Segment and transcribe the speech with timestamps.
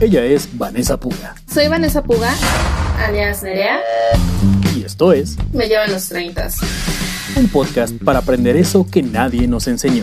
[0.00, 1.34] Ella es Vanessa Puga.
[1.52, 2.32] Soy Vanessa Puga,
[3.06, 3.80] alias Nerea.
[4.74, 6.48] Y esto es Me llevan los 30.
[7.36, 10.02] un podcast para aprender eso que nadie nos enseñó.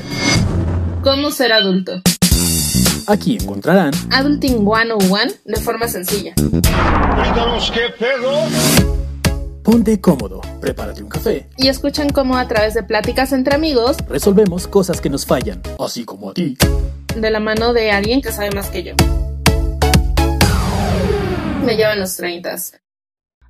[1.04, 2.02] ¿Cómo ser adulto?
[3.08, 6.34] Aquí encontrarán Adulting 101 de forma sencilla.
[6.36, 8.44] Cuéntanos qué pedo.
[9.64, 14.66] Ponte cómodo, prepárate un café, Y escuchan cómo a través de pláticas entre amigos, resolvemos
[14.68, 16.58] cosas que nos fallan, así como a ti.
[17.22, 18.94] De la mano de alguien que sabe más que yo.
[21.64, 22.56] Me llevan los 30.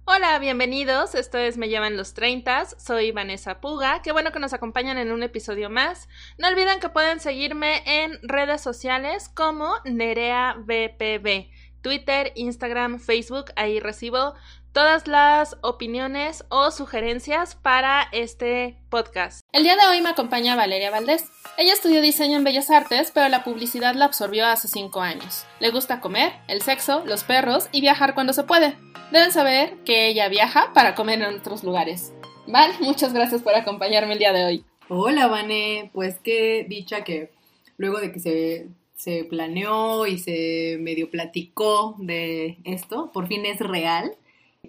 [0.05, 1.15] Hola, bienvenidos.
[1.15, 2.65] Esto es Me llevan los 30.
[2.79, 4.01] Soy Vanessa Puga.
[4.01, 6.07] Qué bueno que nos acompañan en un episodio más.
[6.37, 11.49] No olviden que pueden seguirme en redes sociales como NereaBPB.
[11.81, 13.51] Twitter, Instagram, Facebook.
[13.55, 14.33] Ahí recibo
[14.73, 19.41] todas las opiniones o sugerencias para este podcast.
[19.51, 21.25] El día de hoy me acompaña Valeria Valdés.
[21.57, 25.45] Ella estudió diseño en Bellas Artes, pero la publicidad la absorbió hace 5 años.
[25.59, 28.75] Le gusta comer, el sexo, los perros y viajar cuando se puede.
[29.11, 32.13] Deben saber que ella viaja para comer en otros lugares.
[32.47, 34.65] Val, muchas gracias por acompañarme el día de hoy.
[34.89, 35.89] Hola, Vane.
[35.93, 37.31] Pues qué dicha que
[37.77, 43.59] luego de que se, se planeó y se medio platicó de esto, por fin es
[43.59, 44.15] real.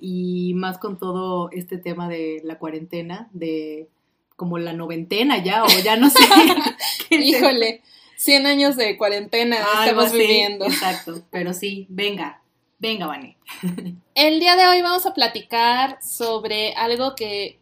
[0.01, 3.89] Y más con todo este tema de la cuarentena, de
[4.37, 6.19] como la noventena ya, o ya no sé.
[7.11, 7.83] Híjole,
[8.19, 10.19] 100 años de cuarentena estamos así.
[10.19, 10.65] viviendo.
[10.65, 12.43] Exacto, pero sí, venga,
[12.79, 13.37] venga, Vane.
[14.15, 17.59] El día de hoy vamos a platicar sobre algo que,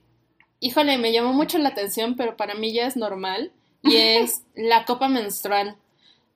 [0.60, 4.84] híjole, me llamó mucho la atención, pero para mí ya es normal, y es la
[4.84, 5.76] copa menstrual.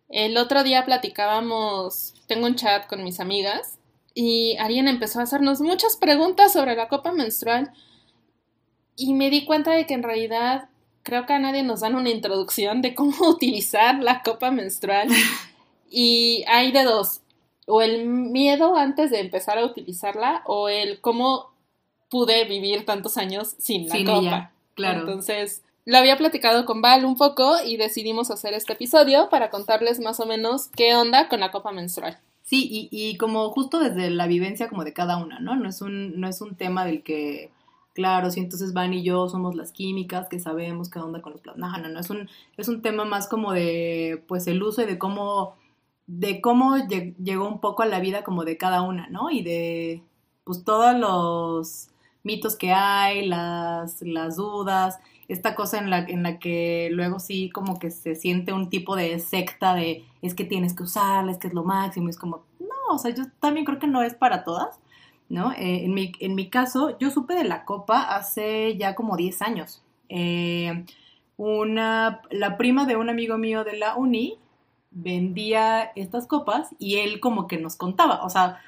[0.08, 3.78] El otro día platicábamos, tengo un chat con mis amigas,
[4.20, 7.72] y alguien empezó a hacernos muchas preguntas sobre la copa menstrual,
[8.94, 10.68] y me di cuenta de que en realidad
[11.02, 15.08] creo que a nadie nos dan una introducción de cómo utilizar la copa menstrual,
[15.90, 17.22] y hay de dos
[17.66, 21.54] o el miedo antes de empezar a utilizarla o el cómo
[22.10, 24.18] pude vivir tantos años sin la Sin copa.
[24.18, 25.00] ella, claro.
[25.00, 29.98] Entonces, lo había platicado con Val un poco y decidimos hacer este episodio para contarles
[29.98, 32.18] más o menos qué onda con la copa menstrual.
[32.50, 35.54] Sí, y, y como justo desde la vivencia como de cada una, ¿no?
[35.56, 37.52] No es un, no es un tema del que,
[37.94, 41.40] claro, si entonces Van y yo somos las químicas que sabemos qué onda con los
[41.42, 41.70] plasmas.
[41.72, 44.86] No, no, no, es un, es un tema más como de, pues, el uso y
[44.86, 45.54] de cómo,
[46.06, 49.30] de cómo lle- llegó un poco a la vida como de cada una, ¿no?
[49.30, 50.02] Y de,
[50.44, 51.88] pues, todos los
[52.24, 57.48] mitos que hay, las, las dudas, esta cosa en la, en la que luego sí
[57.50, 61.38] como que se siente un tipo de secta de es que tienes que usarla, es
[61.38, 64.14] que es lo máximo, es como, no, o sea, yo también creo que no es
[64.14, 64.78] para todas,
[65.28, 65.52] ¿no?
[65.52, 69.42] Eh, en, mi, en mi caso, yo supe de la copa hace ya como 10
[69.42, 69.82] años.
[70.08, 70.84] Eh,
[71.36, 74.38] una, la prima de un amigo mío de la uni
[74.90, 78.60] vendía estas copas y él como que nos contaba, o sea,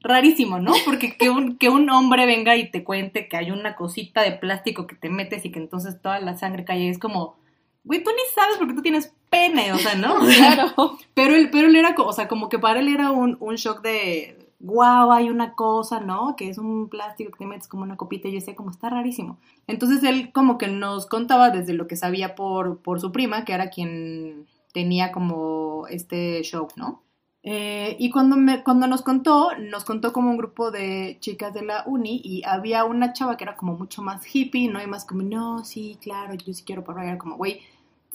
[0.00, 0.72] rarísimo, ¿no?
[0.84, 4.32] Porque que un, que un hombre venga y te cuente que hay una cosita de
[4.32, 7.36] plástico que te metes y que entonces toda la sangre cae, es como,
[7.84, 10.16] güey, tú ni sabes porque tú tienes pene, o sea, ¿no?
[10.36, 10.98] Claro.
[11.14, 13.82] Pero él, pero él era, o sea, como que para él era un, un shock
[13.82, 16.36] de, wow, hay una cosa, ¿no?
[16.36, 18.90] Que es un plástico que te metes como una copita y yo decía, como está
[18.90, 19.38] rarísimo.
[19.66, 23.52] Entonces él como que nos contaba desde lo que sabía por, por su prima, que
[23.52, 27.02] era quien tenía como este show, ¿no?
[27.44, 31.62] Eh, y cuando, me, cuando nos contó, nos contó como un grupo de chicas de
[31.62, 34.82] la uni y había una chava que era como mucho más hippie, ¿no?
[34.82, 37.06] Y más como, no, sí, claro, yo sí quiero probar.
[37.06, 37.60] Era como, güey,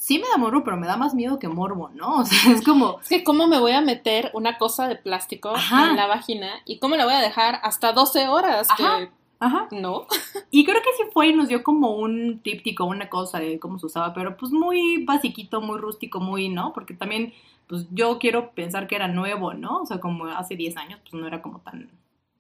[0.03, 2.18] sí me da morbo, pero me da más miedo que morbo, ¿no?
[2.19, 5.56] O sea, es como, Es que cómo me voy a meter una cosa de plástico
[5.56, 5.91] Ajá.
[5.91, 8.68] en la vagina y cómo la voy a dejar hasta 12 horas.
[8.69, 9.09] Ajá.
[9.40, 9.68] ajá.
[9.69, 10.06] Que no.
[10.52, 13.80] Y creo que sí fue y nos dio como un tríptico, una cosa de cómo
[13.80, 16.74] se usaba, pero pues muy basiquito, muy rústico, muy, ¿no?
[16.74, 17.34] Porque también,
[17.68, 19.78] pues yo quiero pensar que era nuevo, ¿no?
[19.78, 21.90] O sea, como hace 10 años, pues no era como tan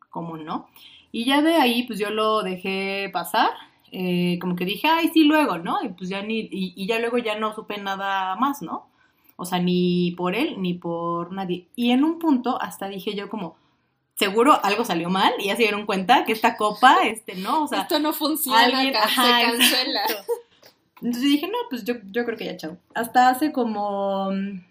[0.09, 0.67] común, ¿no?
[1.13, 3.51] Y ya de ahí, pues yo lo dejé pasar,
[3.95, 5.81] eh, como que dije, ay, sí, luego, ¿no?
[5.83, 8.87] Y pues ya ni, y, y ya luego ya no supe nada más, ¿no?
[9.35, 11.67] O sea, ni por él, ni por nadie.
[11.75, 13.55] Y en un punto hasta dije yo como,
[14.15, 17.63] seguro algo salió mal y ya se dieron cuenta que esta copa, este, ¿no?
[17.63, 20.01] O sea, Esto no funciona, alguien- ca- ajá, se cancela.
[20.03, 20.31] exacto.
[21.01, 22.77] Entonces dije, no, pues yo, yo creo que ya chao.
[22.95, 24.31] Hasta hace como...
[24.31, 24.61] mm,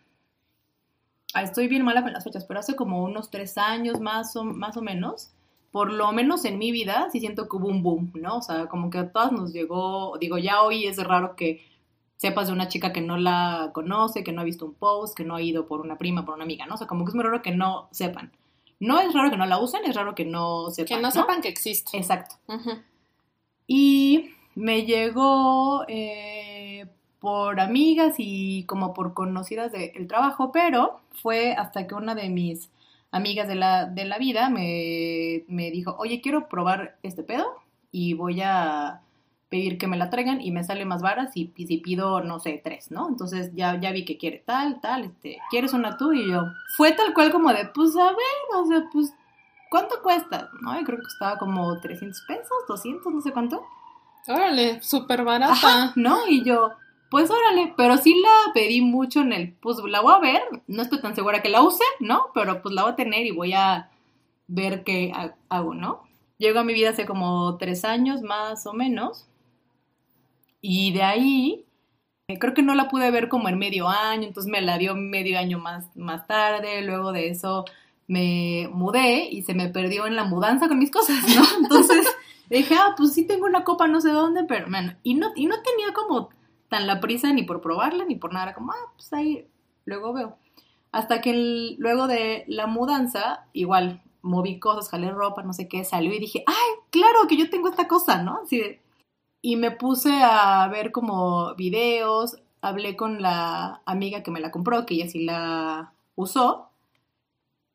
[1.34, 4.44] ah, estoy bien mala con las fechas, pero hace como unos tres años más o,
[4.44, 5.30] más o menos,
[5.72, 8.36] por lo menos en mi vida, sí siento que hubo un boom, ¿no?
[8.36, 11.64] O sea, como que a todas nos llegó, digo, ya hoy es raro que
[12.16, 15.24] sepas de una chica que no la conoce, que no ha visto un post, que
[15.24, 16.74] no ha ido por una prima, por una amiga, ¿no?
[16.74, 18.30] O sea, como que es muy raro que no sepan.
[18.78, 20.98] No es raro que no la usen, es raro que no sepan.
[20.98, 21.96] Que no sepan que existe.
[21.96, 22.36] Exacto.
[23.66, 26.86] Y me llegó, eh,
[27.22, 32.68] por amigas y como por conocidas del trabajo, pero fue hasta que una de mis
[33.12, 37.46] amigas de la, de la vida me, me dijo, oye, quiero probar este pedo
[37.92, 39.02] y voy a
[39.52, 42.60] pedir que me la traigan y me sale más varas y, si pido, no sé,
[42.64, 43.06] tres, ¿no?
[43.06, 46.14] Entonces ya, ya vi que quiere tal, tal, este, ¿quieres una tú?
[46.14, 49.12] Y yo, fue tal cual como de, pues a ver, o sea, pues,
[49.70, 50.48] ¿cuánto cuesta?
[50.62, 50.74] ¿No?
[50.80, 53.62] Yo creo que costaba como 300 pesos, 200, no sé cuánto.
[54.26, 55.92] Órale, súper barata.
[55.96, 56.26] ¿no?
[56.26, 56.72] Y yo,
[57.12, 60.80] pues órale, pero sí la pedí mucho en el, pues la voy a ver, no
[60.80, 62.28] estoy tan segura que la use, ¿no?
[62.32, 63.90] Pero pues la voy a tener y voy a
[64.46, 65.12] ver qué
[65.50, 66.04] hago, ¿no?
[66.38, 69.28] Llego a mi vida hace como tres años más o menos
[70.62, 71.66] y de ahí
[72.28, 74.94] eh, creo que no la pude ver como en medio año, entonces me la dio
[74.94, 77.66] medio año más, más tarde, luego de eso
[78.06, 81.44] me mudé y se me perdió en la mudanza con mis cosas, ¿no?
[81.62, 82.06] Entonces
[82.48, 85.44] dije, ah, pues sí tengo una copa no sé dónde, pero, bueno, y no, y
[85.44, 86.30] no tenía como
[86.72, 89.46] tan la prisa ni por probarla ni por nada, como, ah, pues ahí
[89.84, 90.36] luego veo.
[90.90, 96.14] Hasta que luego de la mudanza, igual moví cosas, jalé ropa, no sé qué, salió
[96.14, 98.40] y dije, ay, claro que yo tengo esta cosa, ¿no?
[98.44, 98.78] Así
[99.42, 104.86] y me puse a ver como videos, hablé con la amiga que me la compró,
[104.86, 106.70] que ella sí la usó,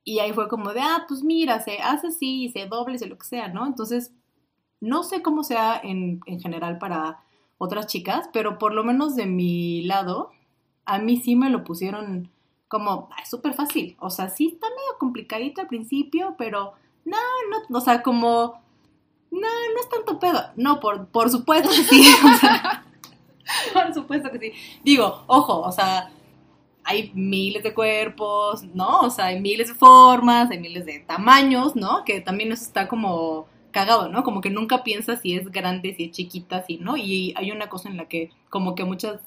[0.05, 3.17] y ahí fue como de, ah, pues mira, se hace así, se doble, se lo
[3.17, 3.67] que sea, ¿no?
[3.67, 4.13] Entonces,
[4.79, 7.25] no sé cómo sea en, en general para
[7.57, 10.31] otras chicas, pero por lo menos de mi lado,
[10.85, 12.29] a mí sí me lo pusieron
[12.67, 13.95] como súper fácil.
[13.99, 16.73] O sea, sí está medio complicadito al principio, pero
[17.05, 17.17] no,
[17.69, 18.61] no, o sea, como,
[19.31, 20.41] no, no es tanto pedo.
[20.55, 22.05] No, por, por supuesto que sí.
[22.23, 22.83] O sea,
[23.73, 24.51] por supuesto que sí.
[24.83, 26.11] Digo, ojo, o sea,
[26.83, 29.01] hay miles de cuerpos, ¿no?
[29.01, 32.03] O sea, hay miles de formas, hay miles de tamaños, ¿no?
[32.03, 34.23] Que también está como cagado, ¿no?
[34.23, 36.97] Como que nunca piensas si es grande, si es chiquita, si no.
[36.97, 39.21] Y hay una cosa en la que como que muchas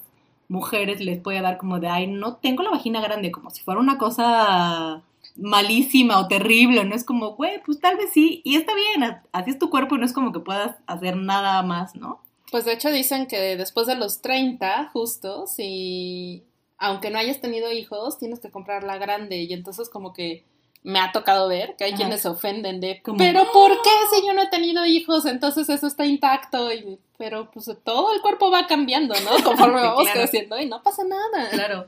[0.49, 3.79] mujeres les puede dar como de, ay, no tengo la vagina grande, como si fuera
[3.79, 5.03] una cosa
[5.37, 9.51] malísima o terrible, no es como, güey, pues tal vez sí, y está bien, así
[9.51, 12.21] es tu cuerpo y no es como que puedas hacer nada más, ¿no?
[12.51, 16.43] Pues de hecho dicen que después de los 30, justo, si,
[16.77, 20.43] aunque no hayas tenido hijos, tienes que comprar la grande y entonces como que
[20.83, 24.33] me ha tocado ver que hay quienes se ofenden de, pero ¿por qué si yo
[24.33, 25.25] no he tenido hijos?
[25.25, 29.31] Entonces eso está intacto, y, pero pues todo el cuerpo va cambiando, ¿no?
[29.43, 31.49] Conforme vamos creciendo y no pasa nada.
[31.51, 31.87] Claro.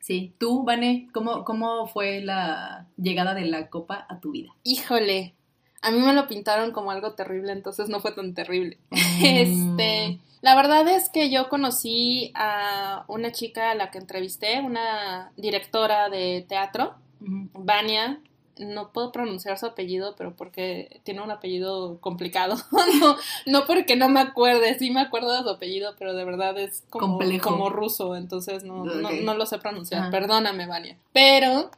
[0.00, 4.50] Sí, tú, Vane, ¿cómo, ¿cómo fue la llegada de la copa a tu vida?
[4.64, 5.34] Híjole,
[5.82, 8.78] a mí me lo pintaron como algo terrible, entonces no fue tan terrible.
[9.22, 15.32] Este, la verdad es que yo conocí a una chica a la que entrevisté, una
[15.36, 18.20] directora de teatro, Vania,
[18.58, 22.56] no puedo pronunciar su apellido, pero porque tiene un apellido complicado.
[23.00, 23.16] no,
[23.46, 26.84] no porque no me acuerde, sí me acuerdo de su apellido, pero de verdad es
[26.90, 30.10] como, como ruso, entonces no, no, lo sé pronunciar.
[30.10, 30.96] Perdóname, Vania.
[31.12, 31.70] Pero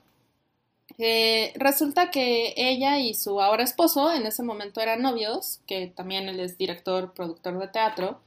[0.99, 6.29] eh, resulta que ella y su ahora esposo en ese momento eran novios, que también
[6.29, 8.21] él es director, productor de teatro.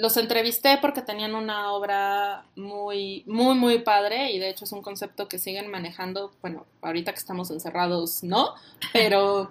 [0.00, 4.80] Los entrevisté porque tenían una obra muy, muy, muy padre y de hecho es un
[4.80, 8.54] concepto que siguen manejando, bueno, ahorita que estamos encerrados, ¿no?
[8.94, 9.50] Pero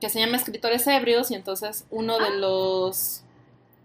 [0.00, 2.36] que se llama Escritores Ebrios y entonces uno de ah.
[2.36, 3.24] los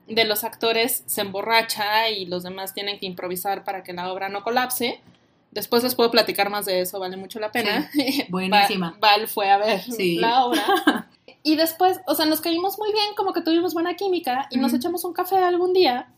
[0.08, 4.30] de los actores se emborracha y los demás tienen que improvisar para que la obra
[4.30, 5.02] no colapse.
[5.50, 7.90] Después les puedo platicar más de eso, vale mucho la pena.
[8.30, 8.96] buenísima.
[9.00, 11.10] Val, fue a ver la obra.
[11.44, 14.74] Y después, o sea, nos caímos muy bien, como que tuvimos buena química y nos
[14.74, 16.14] echamos un café algún día.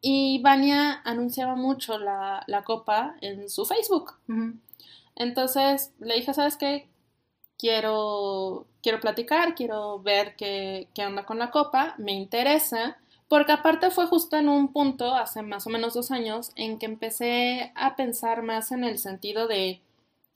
[0.00, 4.14] Y Vania anunciaba mucho la, copa en su Facebook.
[5.14, 6.88] Entonces le dije, ¿sabes qué?
[7.58, 12.96] Quiero, quiero platicar, quiero ver qué, qué onda con la copa, me interesa.
[13.28, 16.86] Porque aparte fue justo en un punto, hace más o menos dos años, en que
[16.86, 19.82] empecé a pensar más en el sentido de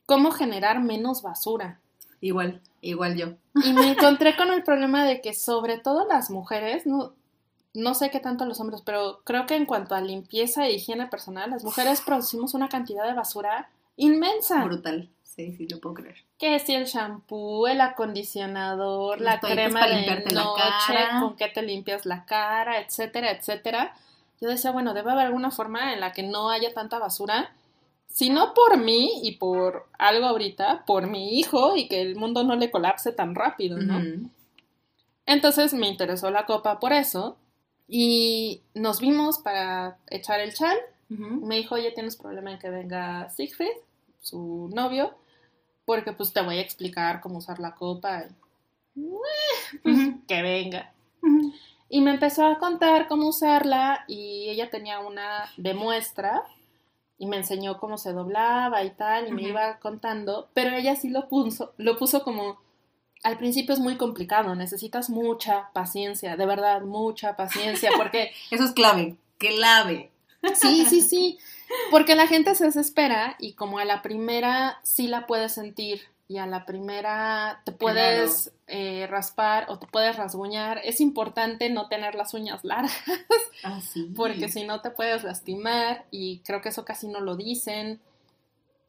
[0.06, 1.78] cómo generar menos basura.
[2.20, 3.34] Igual, igual yo.
[3.54, 7.12] Y me encontré con el problema de que sobre todo las mujeres, no,
[7.74, 11.06] no sé qué tanto los hombres, pero creo que en cuanto a limpieza e higiene
[11.06, 14.64] personal, las mujeres producimos una cantidad de basura inmensa.
[14.64, 15.08] Brutal.
[15.22, 16.16] Sí, sí, lo puedo creer.
[16.38, 22.24] Que si el shampoo, el acondicionador, la crema de noche, con qué te limpias la
[22.24, 23.94] cara, etcétera, etcétera.
[24.40, 27.52] Yo decía, bueno, debe haber alguna forma en la que no haya tanta basura
[28.10, 32.44] si no por mí y por algo ahorita, por mi hijo y que el mundo
[32.44, 34.28] no le colapse tan rápido, ¿no?
[35.26, 37.38] Entonces me interesó la copa por eso
[37.88, 40.76] y nos vimos para echar el chal.
[41.08, 43.78] Me dijo, oye, tienes problema en que venga Siegfried,
[44.20, 45.14] su novio,
[45.84, 48.26] porque pues te voy a explicar cómo usar la copa.
[49.82, 49.98] pues,
[50.28, 50.92] que venga.
[51.88, 56.44] Y me empezó a contar cómo usarla y ella tenía una de muestra
[57.20, 61.10] y me enseñó cómo se doblaba y tal y me iba contando, pero ella sí
[61.10, 62.58] lo puso, lo puso como
[63.22, 68.32] al principio es muy complicado, necesitas mucha paciencia, de verdad, mucha paciencia, porque...
[68.50, 70.10] Eso es clave, clave.
[70.54, 71.38] Sí, sí, sí,
[71.90, 76.00] porque la gente se desespera y como a la primera sí la puedes sentir
[76.30, 81.88] y a la primera te puedes eh, raspar o te puedes rasguñar, es importante no
[81.88, 82.94] tener las uñas largas,
[83.64, 83.80] ah,
[84.14, 88.00] porque si no te puedes lastimar y creo que eso casi no lo dicen.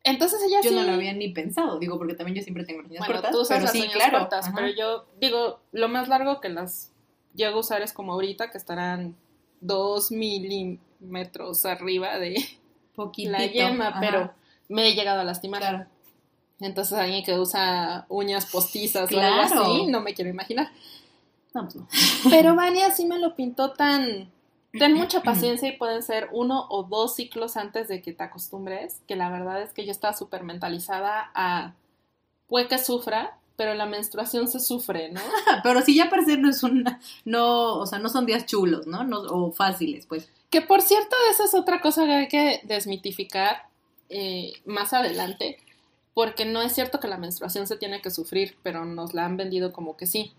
[0.03, 2.91] Entonces ella yo no lo había ni pensado, digo, porque también yo siempre tengo las
[2.91, 3.31] uñas bueno, cortas.
[3.31, 6.93] Tú usas las uñas cortas, pero yo digo, lo más largo que las
[7.33, 9.15] llego a usar es como ahorita, que estarán
[9.62, 12.36] dos milímetros arriba de
[13.17, 14.31] la yema, pero
[14.69, 15.88] me he llegado a lastimar.
[16.62, 20.72] Entonces alguien que usa uñas postizas o algo así, no me quiero imaginar.
[21.53, 21.88] No, pues no.
[22.30, 24.30] Pero Vania sí me lo pintó tan
[24.77, 29.01] ten mucha paciencia y pueden ser uno o dos ciclos antes de que te acostumbres,
[29.08, 31.74] que la verdad es que yo estaba súper mentalizada a,
[32.48, 35.22] puede que sufra, pero la menstruación se sufre, ¿no?
[35.63, 39.03] pero si ya parece no es una, no, o sea, no son días chulos, ¿no?
[39.03, 40.30] no o fáciles, pues.
[40.50, 43.68] Que por cierto, esa es otra cosa que hay que desmitificar
[44.10, 45.60] eh, más adelante,
[46.13, 49.38] porque no es cierto que la menstruación se tiene que sufrir, pero nos la han
[49.38, 50.34] vendido como que sí.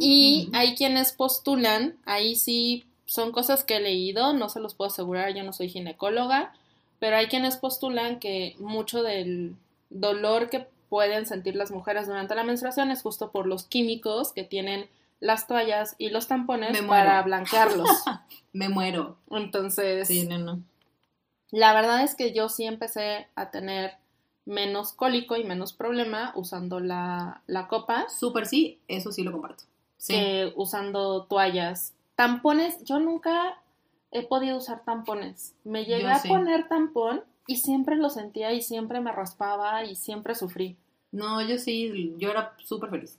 [0.00, 4.90] Y hay quienes postulan, ahí sí son cosas que he leído, no se los puedo
[4.90, 6.52] asegurar, yo no soy ginecóloga,
[6.98, 9.56] pero hay quienes postulan que mucho del
[9.90, 14.44] dolor que pueden sentir las mujeres durante la menstruación es justo por los químicos que
[14.44, 14.88] tienen
[15.20, 17.88] las toallas y los tampones para blanquearlos.
[18.52, 19.16] Me muero.
[19.30, 20.62] Entonces, sí, no, no.
[21.50, 23.94] la verdad es que yo sí empecé a tener
[24.46, 28.08] menos cólico y menos problema usando la, la copa.
[28.08, 29.64] Súper sí, eso sí lo comparto.
[29.96, 30.14] Sí.
[30.14, 33.58] Que usando toallas Tampones, yo nunca
[34.12, 35.54] he podido usar tampones.
[35.64, 40.34] Me llegué a poner tampón y siempre lo sentía y siempre me raspaba y siempre
[40.34, 40.76] sufrí.
[41.10, 43.18] No, yo sí, yo era súper feliz.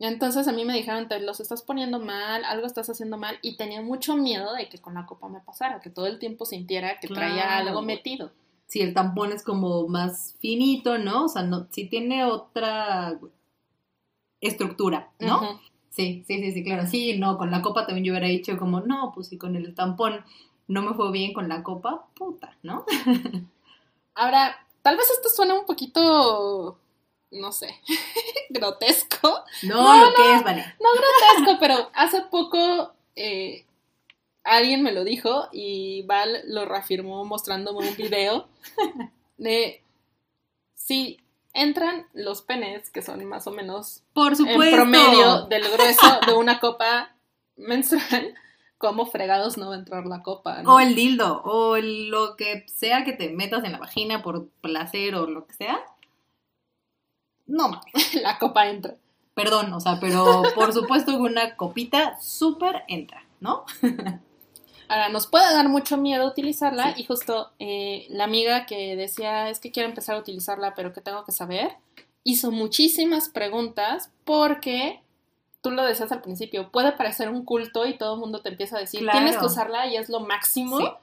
[0.00, 3.56] Entonces a mí me dijeron, te los estás poniendo mal, algo estás haciendo mal y
[3.56, 6.98] tenía mucho miedo de que con la copa me pasara, que todo el tiempo sintiera
[6.98, 8.32] que traía algo metido.
[8.66, 11.26] Si el tampón es como más finito, ¿no?
[11.26, 13.18] O sea, no, si tiene otra
[14.40, 15.60] estructura, ¿no?
[15.90, 16.86] Sí, sí, sí, sí, claro.
[16.88, 19.74] Sí, no, con la copa también yo hubiera dicho como, no, pues si con el
[19.74, 20.24] tampón
[20.66, 22.84] no me fue bien con la copa, puta, ¿no?
[24.14, 26.78] Ahora, tal vez esto suena un poquito,
[27.30, 27.80] no sé,
[28.50, 29.44] grotesco.
[29.62, 30.64] No, lo que es, vale.
[30.80, 33.64] No grotesco, pero hace poco eh,
[34.44, 38.48] alguien me lo dijo y Val lo reafirmó mostrándome un video
[39.38, 39.82] de,
[40.74, 41.18] sí,
[41.54, 44.62] entran los penes, que son más o menos Por supuesto.
[44.62, 47.16] el promedio del grueso de una copa
[47.56, 48.34] menstrual,
[48.76, 50.62] como fregados no va a entrar la copa.
[50.66, 55.14] O el dildo, o lo que sea que te metas en la vagina por placer
[55.14, 55.80] o lo que sea.
[57.46, 57.80] No
[58.22, 58.96] la copa entra.
[59.34, 63.64] Perdón, o sea, pero por supuesto que una copita súper entra, ¿no?
[64.88, 69.60] Ahora, nos puede dar mucho miedo utilizarla y justo eh, la amiga que decía es
[69.60, 71.72] que quiero empezar a utilizarla, pero que tengo que saber,
[72.22, 75.00] hizo muchísimas preguntas porque
[75.60, 78.76] tú lo decías al principio, puede parecer un culto y todo el mundo te empieza
[78.76, 80.98] a decir, tienes que usarla y es lo máximo,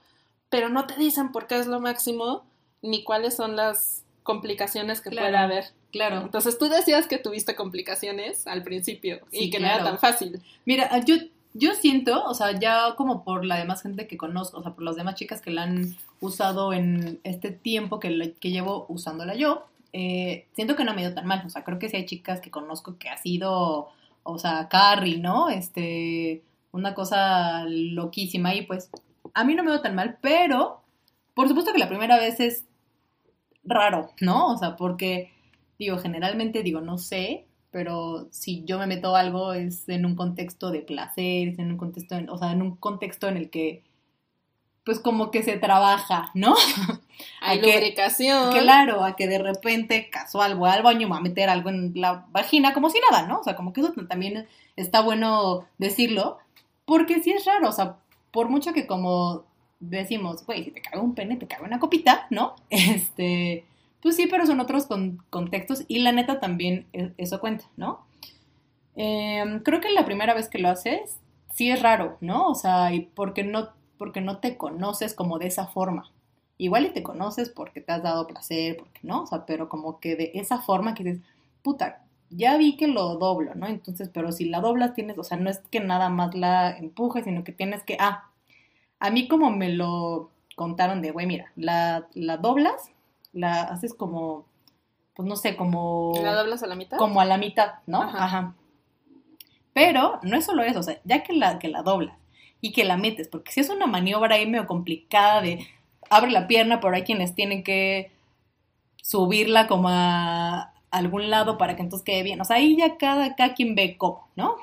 [0.49, 2.43] pero no te dicen por qué es lo máximo
[2.83, 5.65] ni cuáles son las complicaciones que puede haber.
[5.91, 6.21] Claro.
[6.21, 10.41] Entonces tú decías que tuviste complicaciones al principio y que no era tan fácil.
[10.65, 11.15] Mira, yo
[11.53, 14.83] yo siento, o sea, ya como por la demás gente que conozco, o sea, por
[14.83, 19.65] las demás chicas que la han usado en este tiempo que, que llevo usándola yo,
[19.93, 21.43] eh, siento que no me ido tan mal.
[21.45, 23.89] O sea, creo que sí hay chicas que conozco que ha sido,
[24.23, 25.49] o sea, Carrie, ¿no?
[25.49, 28.89] Este, una cosa loquísima y pues
[29.33, 30.81] a mí no me ido tan mal, pero
[31.33, 32.65] por supuesto que la primera vez es
[33.63, 34.53] raro, ¿no?
[34.53, 35.31] O sea, porque
[35.77, 40.71] digo, generalmente digo, no sé, pero si yo me meto algo es en un contexto
[40.71, 43.83] de placer, es en un contexto, o sea, en un contexto en el que
[44.83, 46.55] pues como que se trabaja, ¿no?
[47.41, 48.51] Hay lubricación.
[48.51, 51.93] claro, a que de repente casual voy al baño me va a meter algo en
[51.95, 53.39] la vagina como si nada, ¿no?
[53.39, 56.39] O sea, como que eso también está bueno decirlo,
[56.85, 57.97] porque sí es raro, o sea,
[58.31, 59.43] por mucho que como
[59.79, 62.55] decimos, güey, si te cabe un pene, te cabe una copita, ¿no?
[62.69, 63.65] Este,
[64.01, 64.87] pues sí, pero son otros
[65.29, 68.05] contextos y la neta también e, eso cuenta, ¿no?
[68.95, 71.17] Em, creo que la primera vez que lo haces,
[71.53, 72.47] sí es raro, ¿no?
[72.49, 76.11] O sea, y porque no, porque no te conoces como de esa forma.
[76.57, 79.99] Igual y te conoces porque te has dado placer, porque no, o sea, pero como
[79.99, 81.21] que de esa forma que dices,
[81.63, 83.67] puta, ya vi que lo doblo, ¿no?
[83.67, 87.25] Entonces, pero si la doblas tienes, o sea, no es que nada más la empujes,
[87.25, 88.29] sino que tienes que, ah,
[88.99, 92.91] a mí como me lo contaron de, güey, mira, la, la doblas,
[93.33, 94.45] la haces como,
[95.13, 96.13] pues no sé, como...
[96.21, 96.97] ¿La doblas a la mitad?
[96.97, 98.01] Como a la mitad, ¿no?
[98.01, 98.55] Ajá.
[99.73, 102.17] Pero no es solo eso, o sea, ya que la, que la doblas
[102.59, 105.67] y que la metes, porque si es una maniobra ahí medio complicada de
[106.09, 108.11] abre la pierna, pero hay quienes tienen que
[109.01, 112.41] subirla como a algún lado para que entonces quede bien.
[112.41, 114.57] O sea, ahí ya cada, cada quien ve cómo, ¿no?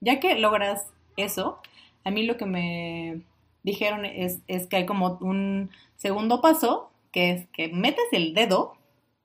[0.00, 1.58] Ya que logras eso,
[2.04, 3.22] a mí lo que me
[3.62, 8.74] dijeron es, es que hay como un segundo paso, que es que metes el dedo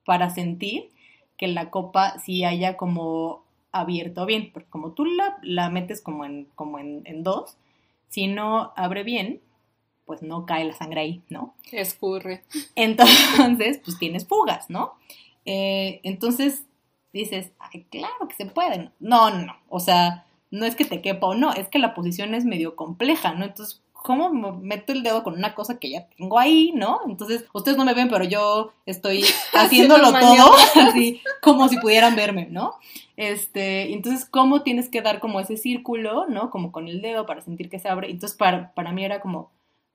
[0.05, 0.89] para sentir
[1.37, 6.25] que la copa sí haya como abierto bien, porque como tú la, la metes como
[6.25, 7.57] en, como en, en dos,
[8.09, 9.41] si no abre bien,
[10.05, 11.53] pues no cae la sangre ahí, ¿no?
[11.71, 12.43] Escurre.
[12.75, 14.93] Entonces, pues tienes fugas, ¿no?
[15.45, 16.63] Eh, entonces
[17.13, 18.91] dices, ay, claro que se puede.
[18.99, 22.33] No, no, o sea, no es que te quepa o no, es que la posición
[22.33, 23.45] es medio compleja, ¿no?
[23.45, 27.01] Entonces, ¿cómo meto el dedo con una cosa que ya tengo ahí, ¿no?
[27.09, 32.47] Entonces, ustedes no me ven, pero yo estoy haciéndolo todo así como si pudieran verme,
[32.49, 32.75] ¿no?
[33.17, 36.51] Este, entonces, ¿cómo tienes que dar como ese círculo, ¿no?
[36.51, 38.09] Como con el dedo para sentir que se abre.
[38.09, 39.51] Entonces, para, para mí era como,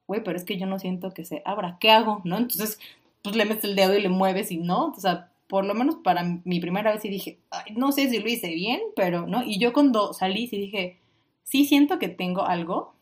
[0.07, 2.21] güey, pero es que yo no siento que se abra, ¿qué hago?
[2.25, 2.37] ¿No?
[2.37, 2.79] Entonces,
[3.23, 5.95] pues le metes el dedo y le mueves y no, o sea, por lo menos
[6.05, 9.43] para mi primera vez y dije, Ay, no sé si lo hice bien, pero, ¿no?
[9.43, 10.99] Y yo cuando salí sí dije,
[11.45, 12.93] sí siento que tengo algo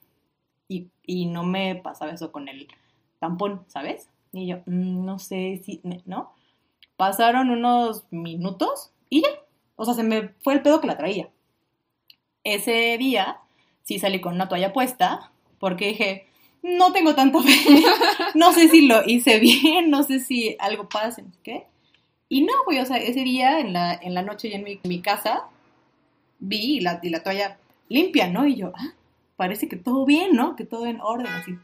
[0.71, 2.69] y, y no me pasaba eso con el
[3.19, 4.09] tampón, ¿sabes?
[4.33, 6.33] Y yo, mm, no sé si, ¿no?
[6.97, 9.29] Pasaron unos minutos y ya,
[9.75, 11.29] o sea, se me fue el pedo que la traía.
[12.45, 13.41] Ese día
[13.83, 16.29] sí salí con una toalla puesta porque dije,
[16.63, 17.51] no tengo tanto fe,
[18.35, 21.67] no sé si lo hice bien, no sé si algo pasa, ¿qué?
[22.29, 25.01] Y no, güey, o sea, ese día en la, en la noche ya en mi,
[25.01, 25.49] casa
[26.39, 27.59] vi la, la toalla
[27.89, 28.47] limpia, ¿no?
[28.47, 28.95] Y yo, ah,
[29.41, 30.55] parece que todo bien, ¿no?
[30.55, 31.57] Que todo en orden, así.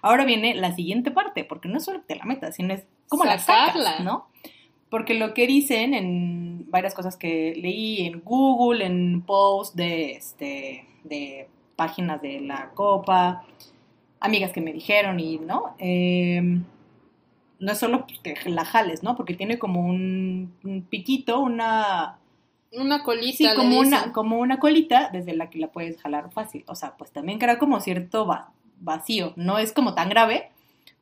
[0.00, 2.86] Ahora viene la siguiente parte, porque no es solo que te la metas, sino es
[3.08, 4.28] cómo la sacas, ¿no?
[4.90, 10.86] Porque lo que dicen en varias cosas que leí en Google, en posts de, este,
[11.02, 13.44] de páginas de la copa,
[14.20, 15.74] amigas que me dijeron y, ¿no?
[15.78, 16.62] Em,
[17.58, 19.16] no es solo que la jales, ¿no?
[19.16, 22.18] Porque tiene como un, piquito, una...
[22.76, 23.36] Una colita.
[23.36, 26.64] Sí, como una, como una colita desde la que la puedes jalar fácil.
[26.66, 28.28] O sea, pues también crea como cierto
[28.80, 29.32] vacío.
[29.36, 30.50] No es como tan grave,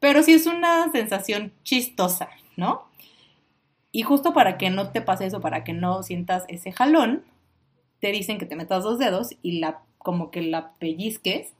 [0.01, 2.85] pero sí es una sensación chistosa, ¿no?
[3.93, 7.25] Y justo para que no te pase eso, para que no sientas ese jalón,
[8.01, 11.53] te dicen que te metas dos dedos y la como que la pellizques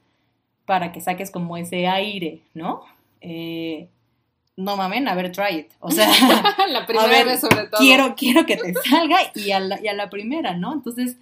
[0.65, 2.83] para que saques como ese aire, ¿no?
[3.21, 3.89] Eh,
[4.57, 5.73] no mamen, a ver, try it.
[5.81, 6.09] O sea,
[6.69, 7.81] la primera vez sobre todo.
[7.81, 10.73] Quiero, quiero que te salga y a, la, y a la primera, ¿no?
[10.73, 11.17] Entonces,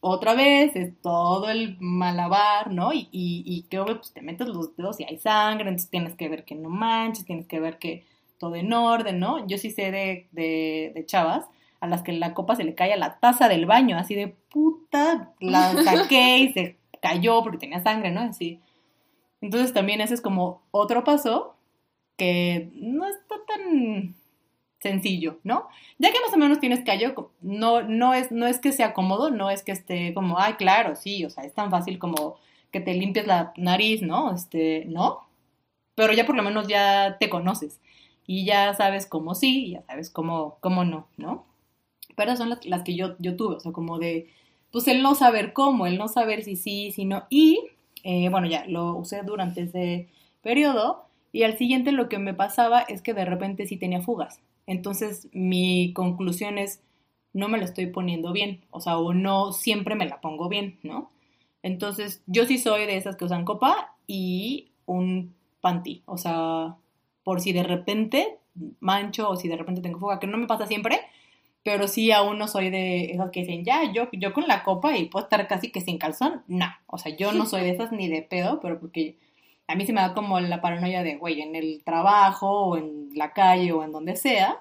[0.00, 2.92] otra vez es todo el malabar, ¿no?
[2.92, 6.28] Y, y, y que pues, te metes los dedos y hay sangre, entonces tienes que
[6.28, 8.04] ver que no manches, tienes que ver que
[8.38, 9.46] todo en orden, ¿no?
[9.46, 11.46] Yo sí sé de, de, de chavas
[11.80, 14.28] a las que la copa se le cae a la taza del baño, así de
[14.28, 18.20] puta, la saqué y se cayó porque tenía sangre, ¿no?
[18.20, 18.60] Así.
[19.40, 21.56] Entonces también ese es como otro paso
[22.20, 24.14] que no está tan
[24.78, 25.68] sencillo, ¿no?
[25.98, 29.30] Ya que más o menos tienes callo, no, no, es, no es que sea cómodo,
[29.30, 32.36] no es que esté como, ay, claro, sí, o sea, es tan fácil como
[32.72, 34.34] que te limpies la nariz, ¿no?
[34.34, 35.20] Este, no,
[35.94, 37.80] pero ya por lo menos ya te conoces
[38.26, 41.46] y ya sabes cómo sí ya sabes cómo, cómo no, ¿no?
[42.16, 44.28] Pero son las, las que yo, yo tuve, o sea, como de,
[44.72, 47.24] pues el no saber cómo, el no saber si sí, si no.
[47.30, 47.60] Y
[48.04, 50.08] eh, bueno, ya lo usé durante ese
[50.42, 51.09] periodo.
[51.32, 54.40] Y al siguiente lo que me pasaba es que de repente sí tenía fugas.
[54.66, 56.82] Entonces mi conclusión es,
[57.32, 58.60] no me la estoy poniendo bien.
[58.70, 61.10] O sea, o no siempre me la pongo bien, ¿no?
[61.62, 66.02] Entonces yo sí soy de esas que usan copa y un panty.
[66.06, 66.76] O sea,
[67.22, 68.38] por si de repente
[68.80, 71.00] mancho o si de repente tengo fuga, que no me pasa siempre,
[71.62, 74.96] pero sí aún no soy de esas que dicen, ya, yo, yo con la copa
[74.96, 76.42] y puedo estar casi que sin calzón.
[76.48, 79.16] No, o sea, yo no soy de esas ni de pedo, pero porque
[79.70, 83.10] a mí se me da como la paranoia de, güey, en el trabajo o en
[83.14, 84.58] la calle o en donde sea,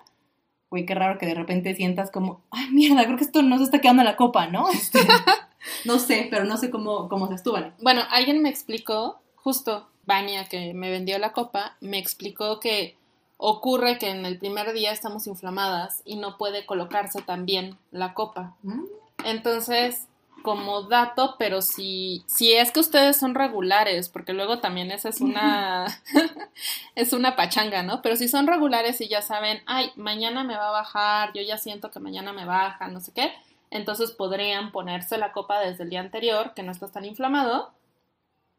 [0.70, 3.64] güey, qué raro que de repente sientas como, ay, mierda, creo que esto no se
[3.64, 4.70] está quedando en la copa, ¿no?
[4.70, 5.00] Este,
[5.86, 7.58] no sé, pero no sé cómo, cómo se estuvo.
[7.82, 12.96] Bueno, alguien me explicó, justo, Vania, que me vendió la copa, me explicó que
[13.38, 18.14] ocurre que en el primer día estamos inflamadas y no puede colocarse tan bien la
[18.14, 18.56] copa.
[18.62, 18.84] Mm.
[19.26, 20.08] Entonces,
[20.44, 25.22] como dato, pero si, si es que ustedes son regulares, porque luego también esa es
[25.22, 25.86] una,
[26.96, 28.02] es una pachanga, ¿no?
[28.02, 31.58] Pero si son regulares y ya saben, ay, mañana me va a bajar, yo ya
[31.58, 33.32] siento que mañana me baja, no sé qué,
[33.72, 37.72] entonces podrían ponerse la copa desde el día anterior, que no estás tan inflamado,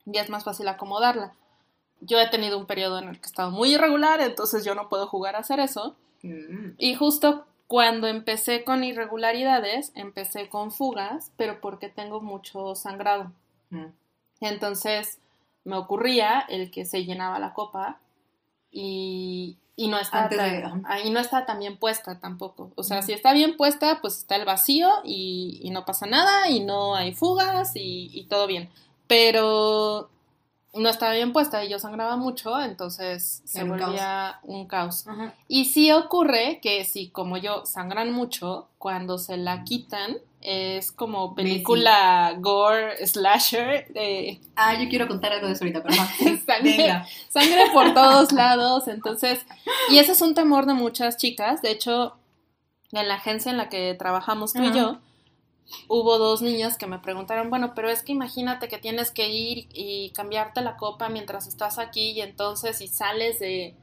[0.07, 1.35] y es más fácil acomodarla.
[2.01, 4.89] Yo he tenido un periodo en el que he estado muy irregular, entonces yo no
[4.89, 5.97] puedo jugar a hacer eso.
[6.23, 6.73] Mm.
[6.79, 13.31] Y justo cuando empecé con irregularidades, empecé con fugas, pero porque tengo mucho sangrado.
[13.69, 13.93] Mm.
[14.41, 15.21] Entonces
[15.63, 18.01] me ocurría el que se llenaba la copa
[18.73, 22.73] y, no está tan, no está tan bien puesta tampoco.
[22.75, 23.03] O sea, mm.
[23.05, 27.15] si está bien puesta, pues está el vacío y, no pasa nada y no hay
[27.15, 28.69] fugas y, y todo bien.
[29.07, 30.11] Pero
[30.75, 35.05] no estaba bien puesta y yo sangraba mucho, entonces se volvía un caos.
[35.49, 41.35] Y sí ocurre que si como yo sangran mucho, cuando se la quitan, es como
[41.35, 43.87] película gore slasher.
[44.57, 45.95] Ah, yo quiero contar algo de eso ahorita, pero
[46.47, 49.45] sangre, sangre por todos lados, entonces,
[49.91, 52.17] y ese es un temor de muchas chicas, de hecho,
[52.93, 54.99] en la agencia en la que trabajamos tú y yo,
[55.89, 59.69] hubo dos niñas que me preguntaron, bueno, pero es que imagínate que tienes que ir
[59.73, 63.75] y cambiarte la copa mientras estás aquí y entonces si sales de,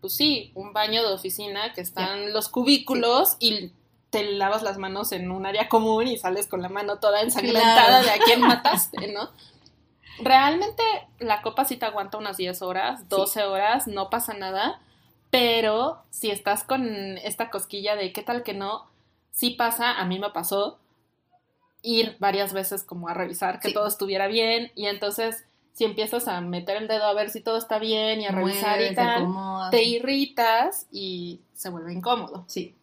[0.00, 3.72] pues sí, un baño de oficina que están los cubículos y
[4.10, 8.02] te lavas las manos en un área común y sales con la mano toda ensangrentada
[8.02, 9.30] de a quién mataste, ¿no?
[10.20, 10.82] Realmente
[11.18, 14.80] la copa sí te aguanta unas 10 horas, 12 horas, no pasa nada,
[15.30, 18.86] pero si estás con esta cosquilla de qué tal que no,
[19.32, 20.78] sí pasa, a mí me pasó,
[21.84, 25.44] ir varias veces como a revisar que todo estuviera bien y entonces
[25.74, 28.80] si empiezas a meter el dedo a ver si todo está bien y a revisar
[28.80, 29.28] y tal,
[29.70, 32.44] te irritas y se vuelve incómodo.
[32.46, 32.74] Sí.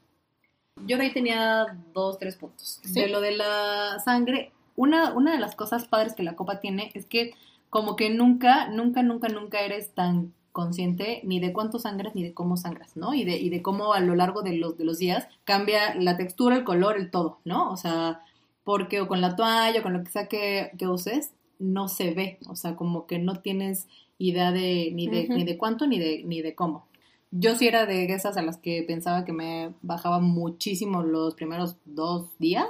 [0.86, 2.82] Yo de ahí tenía dos, tres puntos.
[2.84, 6.92] De lo de la sangre, una, una de las cosas padres que la copa tiene
[6.94, 7.34] es que
[7.70, 12.34] como que nunca, nunca, nunca, nunca eres tan consciente ni de cuánto sangras ni de
[12.34, 13.14] cómo sangras, ¿no?
[13.14, 16.18] Y de, y de cómo a lo largo de los, de los días cambia la
[16.18, 17.72] textura, el color, el todo, ¿no?
[17.72, 18.22] O sea,
[18.64, 22.40] porque o con la toalla o con lo que sea que, uses, no se ve,
[22.48, 26.24] o sea, como que no tienes idea de ni de, ni de cuánto ni de,
[26.26, 26.88] ni de cómo.
[27.32, 31.78] Yo sí era de esas a las que pensaba que me bajaba muchísimo los primeros
[31.86, 32.68] dos días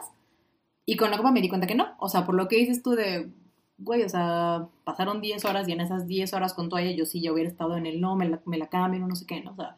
[0.85, 2.83] y con la copa me di cuenta que no, o sea, por lo que dices
[2.83, 3.29] tú de,
[3.77, 7.21] güey, o sea, pasaron 10 horas y en esas 10 horas con toalla yo sí
[7.21, 9.51] ya hubiera estado en el no, me la, me la cambio, no sé qué, ¿no?
[9.51, 9.77] O sea,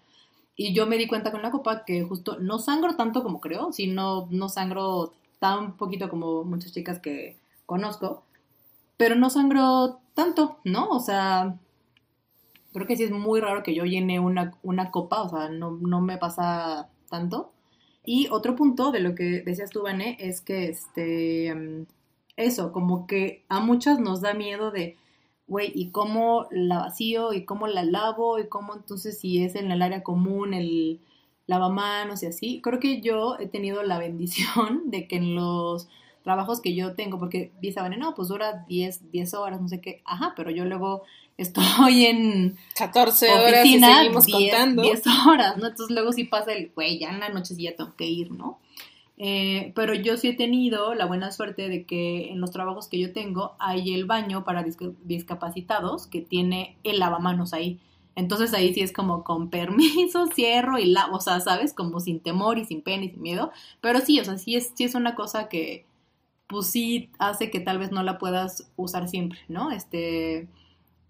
[0.56, 3.72] y yo me di cuenta con la copa que justo no sangro tanto como creo,
[3.72, 8.24] sino no sangro tan poquito como muchas chicas que conozco,
[8.96, 10.88] pero no sangro tanto, ¿no?
[10.88, 11.60] O sea,
[12.72, 15.72] creo que sí es muy raro que yo llene una, una copa, o sea, no,
[15.72, 17.52] no, me pasa tanto.
[18.06, 21.88] Y otro punto de lo que decías tú, Vané, es que este, mm,
[22.38, 24.96] eso, como que a muchas nos da miedo de,
[25.48, 27.34] güey, ¿y cómo la vacío?
[27.34, 28.40] ¿Y cómo la lavo?
[28.40, 31.02] ¿Y cómo entonces si es en el área común el
[31.48, 32.62] lavamanos y así.
[32.62, 35.88] Creo que yo he tenido la bendición de que en los
[36.24, 40.02] trabajos que yo tengo, porque dice, no, pues dura 10, 10 horas, no sé qué,
[40.06, 41.04] ajá, pero yo luego
[41.38, 44.84] estoy en 14 horas y seguimos 10, contando.
[44.84, 45.68] 10 horas, ¿no?
[45.68, 48.32] Entonces luego sí pasa el, güey, ya en la noche sí ya tengo que ir,
[48.32, 48.60] ¿no?
[49.18, 53.00] Eh, pero yo sí he tenido la buena suerte de que en los trabajos que
[53.00, 54.66] yo tengo hay el baño para
[55.04, 57.80] discapacitados que tiene el lavamanos ahí.
[58.16, 61.74] Entonces ahí sí es como con permiso, cierro y la, o sea, ¿sabes?
[61.74, 63.52] Como sin temor y sin pena y sin miedo.
[63.82, 65.86] Pero sí, o sea, sí es, sí es una cosa que
[66.48, 69.72] pues sí hace que tal vez no la puedas usar siempre, ¿no?
[69.72, 70.48] Este,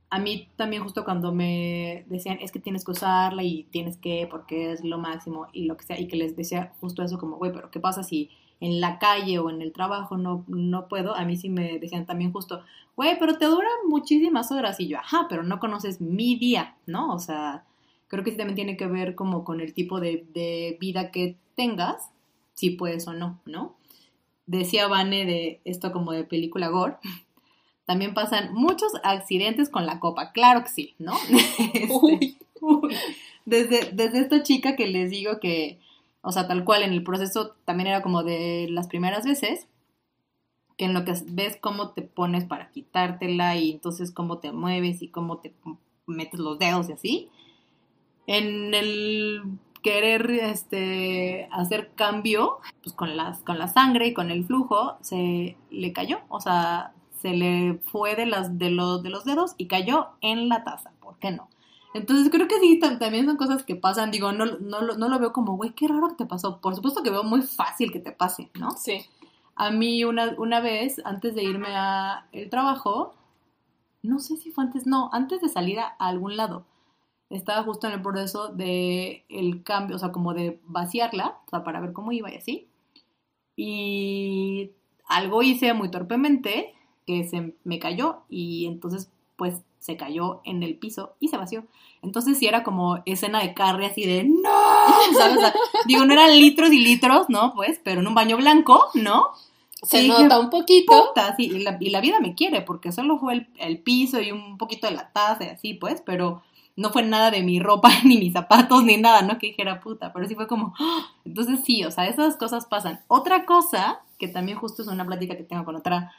[0.10, 4.28] a mí también justo cuando me decían, es que tienes que usarla y tienes que,
[4.30, 7.38] porque es lo máximo y lo que sea, y que les decía justo eso como,
[7.38, 8.30] güey, pero ¿qué pasa si
[8.63, 12.06] en la calle o en el trabajo no, no puedo, a mí sí me decían
[12.06, 12.63] también justo,
[12.95, 17.13] güey, pero te dura muchísimas horas y yo, ajá, pero no conoces mi día, ¿no?
[17.13, 17.65] O sea,
[18.08, 21.36] creo que sí también tiene que ver como con el tipo de, de vida que
[21.56, 22.10] tengas,
[22.54, 23.76] si puedes o no, ¿no?
[24.45, 26.95] Decía Vane de esto como de película gore,
[27.86, 31.15] también pasan muchos accidentes con la copa, claro que sí, ¿no?
[31.73, 32.38] Este,
[33.45, 35.80] desde, desde esta chica que les digo que
[36.23, 39.67] o sea, tal cual en el proceso también era como de las primeras veces,
[40.77, 45.01] que en lo que ves cómo te pones para quitártela y entonces cómo te mueves
[45.01, 45.53] y cómo te
[46.07, 47.29] metes los dedos y así.
[48.25, 49.43] En el
[49.83, 55.57] querer este hacer cambio, pues con las con la sangre y con el flujo se
[55.69, 59.67] le cayó, o sea, se le fue de las de los de los dedos y
[59.67, 61.49] cayó en la taza, ¿por qué no?
[61.93, 64.12] Entonces creo que sí, también son cosas que pasan.
[64.12, 66.60] Digo, no, no, no lo veo como, güey, qué raro que te pasó.
[66.60, 68.71] Por supuesto que veo muy fácil que te pase, ¿no?
[68.71, 69.01] Sí.
[69.56, 73.13] a mí una, una vez, antes de irme a el trabajo,
[74.01, 76.65] no sé si fue antes, no, antes de salir a, algún lado,
[77.29, 81.63] estaba justo en el proceso de el cambio, o sea, como de vaciarla, o sea,
[81.63, 82.67] para ver cómo iba y así.
[83.56, 84.71] Y
[85.08, 86.73] algo hice muy torpemente
[87.06, 91.65] que se me cayó y entonces pues se cayó en el piso y se vació.
[92.02, 94.50] Entonces sí era como escena de carne así de ¡No!
[95.17, 95.54] ¿Sabes?
[95.86, 97.54] digo, no eran litros y litros, ¿no?
[97.54, 99.32] Pues, pero en un baño blanco, ¿no?
[99.82, 101.08] Se nota un poquito.
[101.10, 104.22] Puta, sí, y la, y la, vida me quiere, porque solo fue el, el, piso
[104.22, 106.41] y un poquito de la taza y así, pues, pero
[106.78, 109.38] no fue nada de mi ropa, ni mis zapatos, ni nada, ¿no?
[109.38, 111.12] Que dijera puta, pero sí fue como, ¡ah!
[111.26, 113.02] entonces sí, o sea, esas cosas pasan.
[113.10, 116.13] Otra cosa, que también justo es una plática que tengo con otra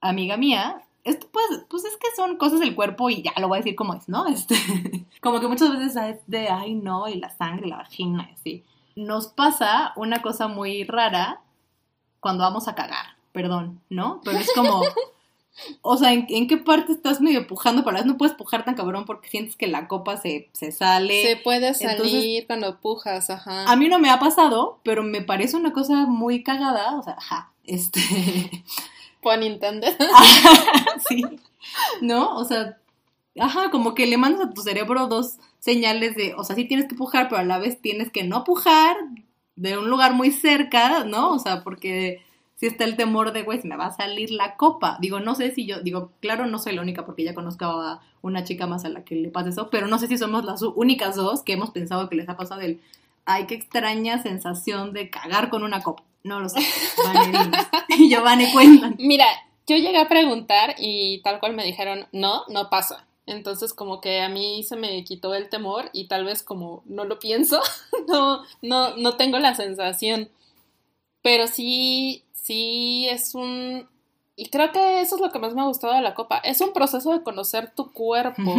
[0.00, 3.58] amiga mía, esto pues, pues es que son cosas del cuerpo y ya lo voy
[3.58, 4.26] a decir como es, ¿no?
[4.28, 4.56] Este,
[5.20, 8.64] como que muchas veces es de, ay no, y la sangre, la vagina, así.
[8.96, 11.40] Nos pasa una cosa muy rara
[12.20, 14.20] cuando vamos a cagar, perdón, ¿no?
[14.24, 14.82] Pero es como,
[15.82, 17.84] o sea, ¿en, qué parte estás medio pujando?
[17.84, 21.22] Para no puedes pujar tan cabrón porque sientes que la copa se, se sale.
[21.22, 23.70] Se puede salir cuando pujas, ajá.
[23.70, 27.14] A mí no me ha pasado, pero me parece una cosa muy cagada, o sea,
[27.14, 28.00] ajá, este...
[29.22, 29.86] Pon Nintendo.
[31.08, 31.24] sí.
[32.00, 32.36] ¿No?
[32.36, 32.78] O sea,
[33.38, 36.86] ajá, como que le mandas a tu cerebro dos señales de, o sea, sí tienes
[36.86, 38.96] que pujar, pero a la vez tienes que no pujar
[39.56, 41.32] de un lugar muy cerca, ¿no?
[41.32, 42.22] O sea, porque
[42.54, 44.98] si está el temor de, güey, me va a salir la copa.
[45.00, 48.00] Digo, no sé si yo, digo, claro, no soy la única porque ya conozco a
[48.22, 50.62] una chica más a la que le pasa eso, pero no sé si somos las
[50.62, 52.80] únicas dos que hemos pensado que les ha pasado el,
[53.26, 56.02] ay, qué extraña sensación de cagar con una copa.
[56.24, 56.60] No lo sé.
[57.88, 58.96] y Giovanni cuentan.
[58.98, 59.26] Mira,
[59.66, 63.06] yo llegué a preguntar y tal cual me dijeron, no, no pasa.
[63.26, 67.04] Entonces como que a mí se me quitó el temor y tal vez como no
[67.04, 67.60] lo pienso,
[68.08, 70.30] no, no, no tengo la sensación.
[71.22, 73.86] Pero sí, sí es un...
[74.36, 76.38] Y creo que eso es lo que más me ha gustado de la copa.
[76.38, 78.54] Es un proceso de conocer tu cuerpo.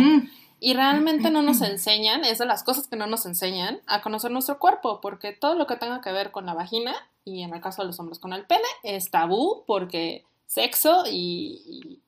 [0.60, 4.32] Y realmente no nos enseñan, es de las cosas que no nos enseñan, a conocer
[4.32, 6.94] nuestro cuerpo, porque todo lo que tenga que ver con la vagina,
[7.26, 12.02] y en el caso de los hombres con el pene, es tabú porque sexo y,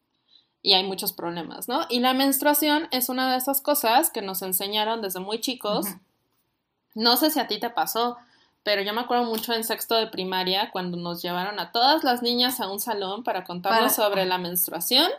[0.63, 1.85] y, hay muchos problemas, ¿no?
[1.89, 5.87] Y la menstruación es una de esas cosas que nos enseñaron desde muy chicos.
[6.93, 8.17] No sé si a ti te pasó,
[8.63, 12.21] pero yo me acuerdo mucho en sexto de primaria cuando nos llevaron a todas las
[12.21, 15.09] niñas a un salón para contarnos sobre la menstruación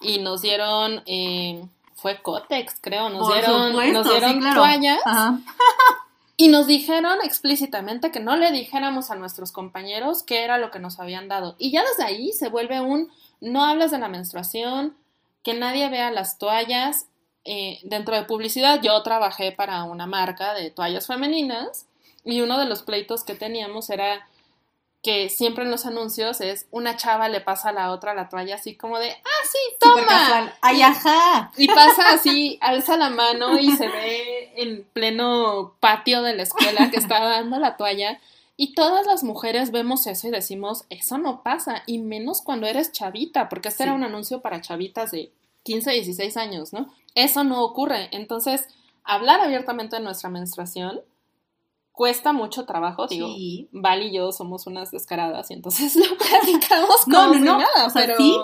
[0.00, 1.02] y nos dieron...
[1.06, 5.00] Eh, fue Cotex, creo, nos dieron, nos dieron toallas
[6.36, 10.78] y nos dijeron explícitamente que no le dijéramos a nuestros compañeros qué era lo que
[10.78, 11.56] nos habían dado.
[11.58, 14.94] Y ya desde ahí se vuelve un no hablas de la menstruación,
[15.42, 17.06] que nadie vea las toallas.
[17.44, 21.86] Eh, dentro de publicidad yo trabajé para una marca de toallas femeninas
[22.24, 24.26] y uno de los pleitos que teníamos era
[25.02, 28.56] que siempre en los anuncios es una chava le pasa a la otra la toalla
[28.56, 30.52] así como de, ah, sí, toma.
[30.60, 31.52] Ay, ajá.
[31.56, 36.90] Y pasa así, alza la mano y se ve en pleno patio de la escuela
[36.90, 38.20] que está dando la toalla.
[38.56, 42.90] Y todas las mujeres vemos eso y decimos, eso no pasa, y menos cuando eres
[42.90, 45.30] chavita, porque este era un anuncio para chavitas de
[45.64, 46.90] 15, 16 años, ¿no?
[47.14, 48.08] Eso no ocurre.
[48.12, 48.66] Entonces,
[49.04, 51.02] hablar abiertamente de nuestra menstruación
[51.96, 53.26] cuesta mucho trabajo, digo,
[53.72, 58.16] Val y yo somos unas descaradas y entonces lo platicamos como no, no, nada, pero...
[58.18, 58.36] Sí,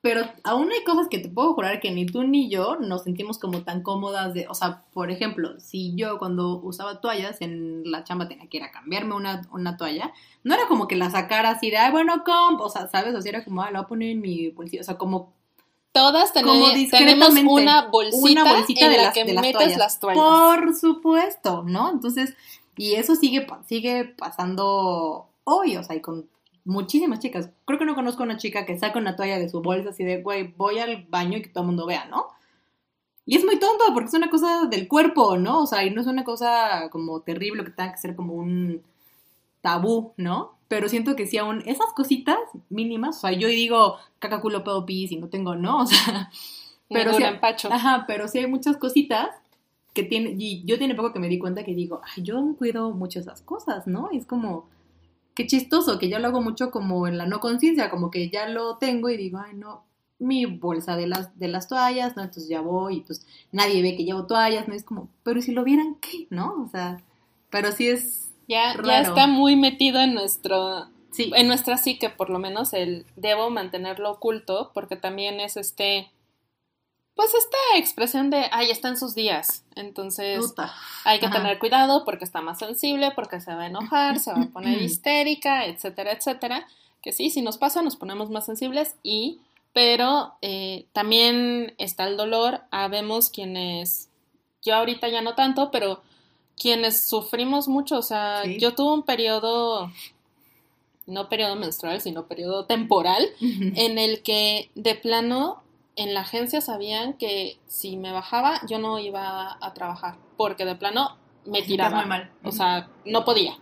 [0.00, 3.38] pero aún hay cosas que te puedo jurar que ni tú ni yo nos sentimos
[3.38, 8.04] como tan cómodas de, o sea, por ejemplo, si yo cuando usaba toallas en la
[8.04, 11.50] chamba tenía que ir a cambiarme una, una toalla, no era como que la sacara
[11.50, 13.14] así de, ay, bueno, comp, o sea, ¿sabes?
[13.14, 15.34] O sea, era como, ah, la voy a poner en mi bolsillo, o sea, como
[15.92, 20.22] Todas tenemos, tenemos una bolsita, una bolsita en de la las, que metes las toallas.
[20.22, 21.90] Por supuesto, ¿no?
[21.90, 22.36] Entonces,
[22.80, 26.30] y eso sigue, sigue pasando hoy, o sea, y con
[26.64, 27.50] muchísimas chicas.
[27.66, 30.02] Creo que no conozco a una chica que saca una toalla de su bolsa así
[30.02, 32.28] de, güey, voy al baño y que todo el mundo vea, ¿no?
[33.26, 35.64] Y es muy tonto porque es una cosa del cuerpo, ¿no?
[35.64, 38.82] O sea, y no es una cosa como terrible que tenga que ser como un
[39.60, 40.54] tabú, ¿no?
[40.66, 42.38] Pero siento que sí aún esas cositas
[42.70, 45.82] mínimas, o sea, yo digo caca, culo, pedo, pis y no tengo, ¿no?
[45.82, 46.30] O sea,
[46.88, 47.22] pero sí,
[47.70, 49.28] ajá, pero sí hay muchas cositas
[49.94, 52.92] que tiene, y yo tiene poco que me di cuenta que digo, ay, yo cuido
[52.92, 54.08] mucho esas cosas, ¿no?
[54.12, 54.68] es como,
[55.34, 58.48] qué chistoso, que yo lo hago mucho como en la no conciencia, como que ya
[58.48, 59.84] lo tengo y digo, ay, no,
[60.18, 62.22] mi bolsa de las, de las toallas, ¿no?
[62.22, 64.74] Entonces ya voy y pues nadie ve que llevo toallas, ¿no?
[64.74, 66.26] Es como, pero si lo vieran, ¿qué?
[66.28, 66.62] ¿No?
[66.62, 67.02] O sea,
[67.48, 68.30] pero sí es...
[68.46, 70.88] Ya, ya está muy metido en nuestro...
[71.10, 71.32] Sí.
[71.34, 76.12] En nuestra psique, por lo menos, el debo mantenerlo oculto, porque también es este
[77.20, 80.54] pues esta expresión de, ay, está en sus días, entonces
[81.04, 84.40] hay que tener cuidado porque está más sensible, porque se va a enojar, se va
[84.40, 86.66] a poner histérica, etcétera, etcétera,
[87.02, 89.38] que sí, si nos pasa, nos ponemos más sensibles y,
[89.74, 94.08] pero eh, también está el dolor, habemos quienes,
[94.62, 96.00] yo ahorita ya no tanto, pero
[96.58, 99.92] quienes sufrimos mucho, o sea, yo tuve un periodo,
[101.06, 105.62] no periodo menstrual, sino periodo temporal, en el que de plano
[106.00, 110.74] en la agencia sabían que si me bajaba yo no iba a trabajar, porque de
[110.74, 112.06] plano me tiraba.
[112.06, 112.32] mal.
[112.42, 113.58] O sea, no podía.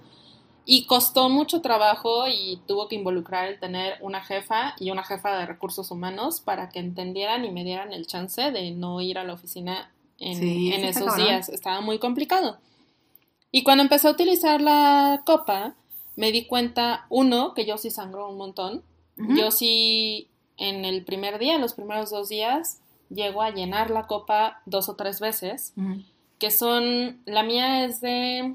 [0.64, 5.36] Y costó mucho trabajo y tuvo que involucrar el tener una jefa y una jefa
[5.36, 9.24] de recursos humanos para que entendieran y me dieran el chance de no ir a
[9.24, 11.48] la oficina en, esos días.
[11.48, 12.58] Estaba muy complicado.
[13.50, 15.74] Y cuando empecé a utilizar la copa,
[16.14, 18.84] me di cuenta, uno, que yo sí sangro un montón.
[19.16, 24.06] Yo sí, en el primer día, en los primeros dos días, llego a llenar la
[24.06, 25.72] copa dos o tres veces,
[26.38, 28.54] que son, la mía es de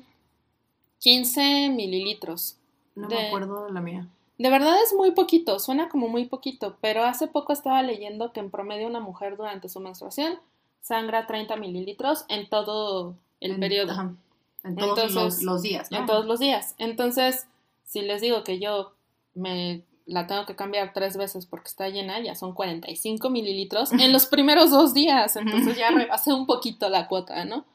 [0.99, 2.57] 15 mililitros.
[2.95, 4.07] No me acuerdo de la mía.
[4.37, 8.39] De verdad es muy poquito, suena como muy poquito, pero hace poco estaba leyendo que
[8.39, 10.39] en promedio una mujer durante su menstruación
[10.81, 14.15] sangra 30 mililitros en todo el periodo.
[14.63, 16.75] En todos los, días, En todos los días.
[16.77, 17.47] Entonces,
[17.85, 18.93] si les digo que yo
[19.33, 24.11] me la tengo que cambiar tres veces porque está llena, ya son 45 mililitros en
[24.11, 25.35] los primeros dos días.
[25.35, 27.65] Entonces ya rebasé un poquito la cuota, ¿no?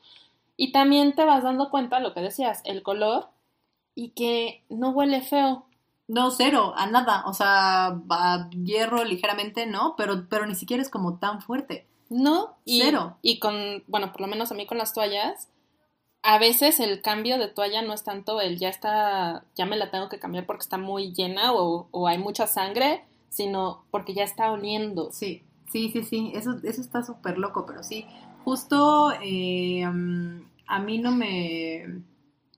[0.56, 3.28] Y también te vas dando cuenta, lo que decías, el color
[3.94, 5.66] y que no huele feo.
[6.08, 7.24] No, cero, a nada.
[7.26, 9.94] O sea, va hierro ligeramente, ¿no?
[9.96, 11.86] Pero, pero ni siquiera es como tan fuerte.
[12.08, 13.18] No, y, cero.
[13.22, 15.48] Y con, bueno, por lo menos a mí con las toallas,
[16.22, 19.90] a veces el cambio de toalla no es tanto el ya está, ya me la
[19.90, 24.24] tengo que cambiar porque está muy llena o, o hay mucha sangre, sino porque ya
[24.24, 25.10] está oliendo.
[25.12, 28.06] Sí, sí, sí, sí, eso, eso está súper loco, pero sí,
[28.44, 32.02] justo eh, a mí no me,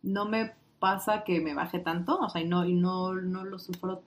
[0.02, 3.58] no me pasa que me baje tanto, o sea, y no, y no, no lo
[3.58, 4.02] sufro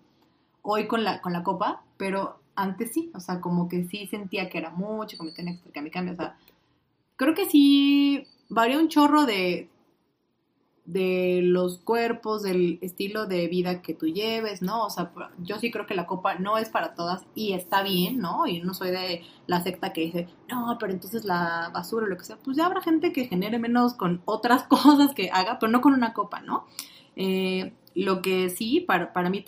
[0.62, 4.50] hoy con la, con la copa, pero antes sí, o sea, como que sí sentía
[4.50, 6.38] que era mucho, que me tenía que mi cambio, o sea,
[7.16, 9.70] creo que sí varía un chorro de,
[10.86, 14.86] de los cuerpos, del estilo de vida que tú lleves, ¿no?
[14.86, 18.20] O sea, yo sí creo que la copa no es para todas y está bien,
[18.20, 18.48] ¿no?
[18.48, 22.18] Y no soy de la secta que dice, no, pero entonces la basura o lo
[22.18, 25.72] que sea, pues ya habrá gente que genere menos con otras cosas que haga, pero
[25.72, 26.66] no con una copa, ¿no?
[27.16, 29.44] Eh, lo que sí, para, para mí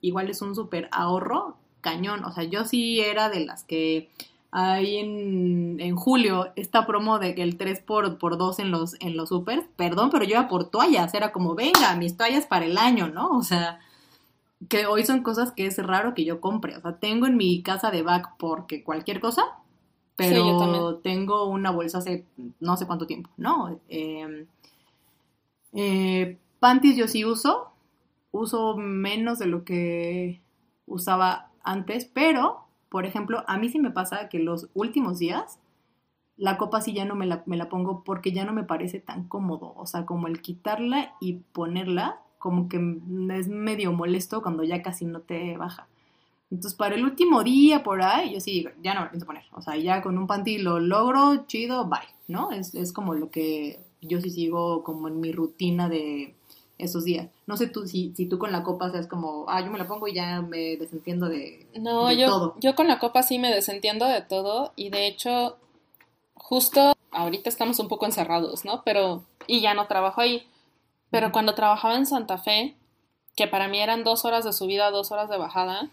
[0.00, 4.10] igual es un súper ahorro cañón, o sea, yo sí era de las que
[4.56, 8.94] ahí en, en, julio esta promo de que el 3 por, por 2 en los,
[9.00, 12.64] en los supers, perdón, pero yo iba por toallas, era como, venga, mis toallas para
[12.64, 13.30] el año, ¿no?
[13.30, 13.80] O sea,
[14.68, 17.62] que hoy son cosas que es raro que yo compre, o sea, tengo en mi
[17.64, 19.42] casa de back porque cualquier cosa,
[20.14, 22.24] pero tengo una bolsa hace
[22.60, 23.80] no sé cuánto tiempo, ¿no?
[23.88, 24.46] Eh,
[25.72, 27.72] eh, panties yo sí uso,
[28.30, 30.40] uso menos de lo que
[30.86, 32.63] usaba antes, pero
[32.94, 35.58] por ejemplo, a mí sí me pasa que los últimos días
[36.36, 39.00] la copa sí ya no me la, me la pongo porque ya no me parece
[39.00, 39.74] tan cómodo.
[39.76, 42.76] O sea, como el quitarla y ponerla, como que
[43.36, 45.88] es medio molesto cuando ya casi no te baja.
[46.52, 49.42] Entonces, para el último día por ahí, yo sí, ya no me pienso poner.
[49.54, 52.52] O sea, ya con un panty lo logro, chido, bye, ¿no?
[52.52, 56.36] Es, es como lo que yo sí sigo como en mi rutina de,
[56.78, 57.28] esos días.
[57.46, 59.86] No sé tú si, si tú con la copa seas como, ah, yo me la
[59.86, 64.06] pongo y ya me desentiendo de, no, yo, yo con la copa sí me desentiendo
[64.06, 65.56] de todo y de hecho,
[66.34, 68.82] justo ahorita estamos un poco encerrados, ¿no?
[68.84, 70.46] Pero, y ya no trabajo ahí.
[71.10, 72.74] Pero cuando trabajaba en Santa Fe,
[73.36, 75.90] que para mí eran dos horas de subida, dos horas de bajada,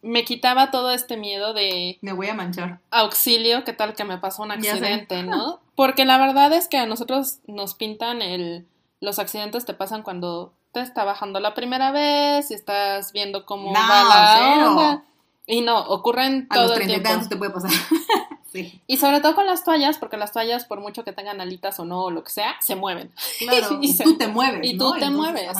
[0.00, 1.98] me quitaba todo este miedo de...
[2.00, 2.80] Me voy a manchar.
[2.90, 5.60] Auxilio, ¿qué tal que me pasa un accidente, no?
[5.74, 8.66] Porque la verdad es que a nosotros nos pintan el
[9.02, 13.74] los accidentes te pasan cuando te está bajando la primera vez y estás viendo cómo
[13.74, 15.04] va la onda.
[15.44, 17.72] Y no, ocurren a todo los 30 el te puede pasar.
[18.52, 18.80] sí.
[18.86, 21.84] Y sobre todo con las toallas, porque las toallas, por mucho que tengan alitas o
[21.84, 23.12] no, o lo que sea, se mueven.
[23.40, 24.60] Claro, y, tú te mueves.
[24.62, 25.58] Y tú te mueves.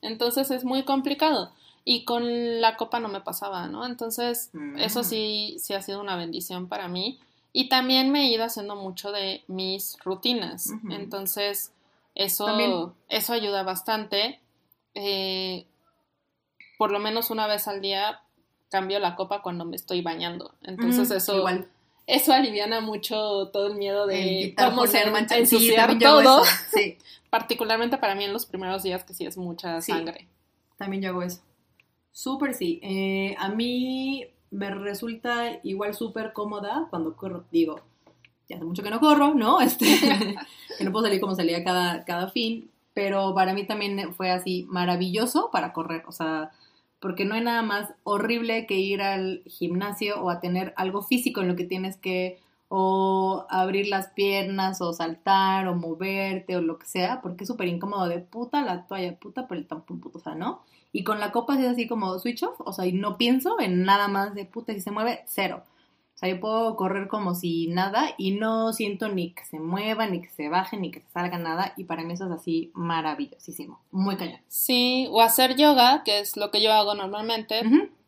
[0.00, 1.50] Entonces es muy complicado.
[1.84, 3.84] Y con la copa no me pasaba, ¿no?
[3.86, 5.04] Entonces, eso mm.
[5.04, 7.18] sí, sí ha sido una bendición para mí.
[7.52, 10.70] Y también me he ido haciendo mucho de mis rutinas.
[10.90, 11.72] Entonces,
[12.14, 14.40] eso, eso ayuda bastante.
[14.94, 15.66] Eh,
[16.78, 18.20] por lo menos una vez al día
[18.70, 20.54] cambio la copa cuando me estoy bañando.
[20.62, 21.44] Entonces eso,
[22.06, 26.42] eso aliviana mucho todo el miedo de cómo ser ensuciar todo.
[27.30, 30.28] Particularmente para mí en los primeros días que sí es mucha sangre.
[30.76, 31.40] También yo hago eso.
[32.12, 32.80] Súper sí.
[32.82, 37.44] Eh, a mí me resulta igual súper cómoda cuando corro.
[37.50, 37.80] Digo,
[38.48, 39.60] ya hace mucho que no corro, ¿no?
[39.62, 39.86] Este,
[40.78, 44.66] que no puedo salir como salía cada, cada fin, pero para mí también fue así
[44.68, 46.50] maravilloso para correr, o sea,
[47.00, 51.42] porque no hay nada más horrible que ir al gimnasio o a tener algo físico
[51.42, 52.38] en lo que tienes que
[52.68, 57.68] o abrir las piernas o saltar o moverte o lo que sea, porque es súper
[57.68, 60.62] incómodo de puta la toalla, puta por el tampón, puto, o sea, ¿no?
[60.90, 63.84] Y con la copa es así como switch off, o sea, y no pienso en
[63.84, 65.62] nada más de puta, si se mueve, cero.
[66.14, 70.06] O sea, yo puedo correr como si nada y no siento ni que se mueva,
[70.06, 71.74] ni que se baje, ni que se salga nada.
[71.76, 73.80] Y para mí eso es así maravillosísimo.
[73.90, 74.40] Muy cañón.
[74.46, 77.62] Sí, o hacer yoga, que es lo que yo hago normalmente,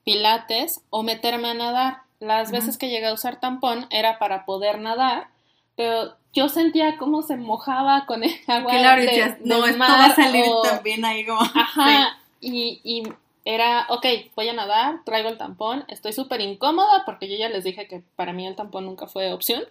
[0.04, 2.02] pilates, o meterme a nadar.
[2.20, 5.28] Las veces que llegué a usar tampón era para poder nadar,
[5.74, 8.70] pero yo sentía cómo se mojaba con el agua.
[8.70, 11.40] Claro, de, no, esto va a salir también ahí como.
[11.54, 13.02] Ajá, y, y
[13.46, 17.62] era, ok, voy a nadar, traigo el tampón, estoy súper incómoda porque yo ya les
[17.62, 19.62] dije que para mí el tampón nunca fue opción.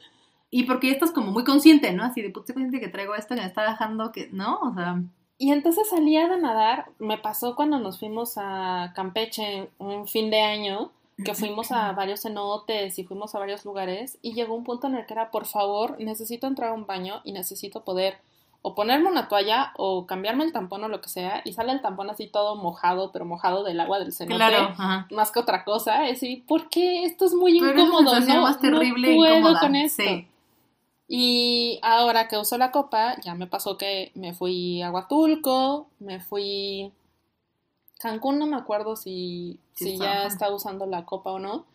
[0.49, 2.05] Y porque estás como muy consciente, ¿no?
[2.05, 4.59] Así de, pues, consciente que traigo esto, que me está dejando que, ¿no?
[4.61, 5.01] O sea...
[5.37, 10.39] Y entonces salía de nadar, me pasó cuando nos fuimos a Campeche un fin de
[10.39, 10.91] año,
[11.25, 14.95] que fuimos a varios cenotes y fuimos a varios lugares, y llegó un punto en
[14.95, 18.19] el que era, por favor, necesito entrar a un baño y necesito poder
[18.67, 21.83] o ponerme una toalla o cambiarme el tampón o lo que sea y sale el
[21.83, 24.73] tampón así todo mojado, pero mojado del agua del cenote, claro,
[25.11, 28.19] más que otra cosa, es decir, ¿por qué esto es muy incómodo?
[28.19, 30.01] no, más terrible no puedo con esto.
[31.07, 36.19] Y ahora que uso la copa, ya me pasó que me fui a Huatulco, me
[36.19, 36.91] fui
[37.99, 41.67] Cancún, no me acuerdo si, si ya estaba usando la copa o no,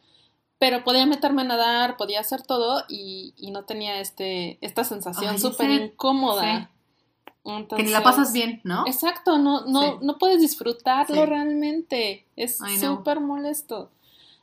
[0.58, 5.38] pero podía meterme a nadar, podía hacer todo y, y no tenía este, esta sensación
[5.38, 6.68] súper incómoda
[7.44, 8.86] que ni la pasas bien, ¿no?
[8.86, 12.26] Exacto, no, no, no puedes disfrutarlo realmente.
[12.36, 13.90] Es súper molesto.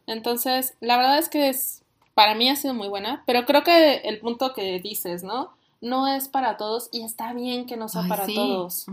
[0.07, 1.83] Entonces, la verdad es que es,
[2.13, 5.51] para mí ha sido muy buena, pero creo que el punto que dices, ¿no?
[5.81, 8.87] No es para todos y está bien que no sea para todos.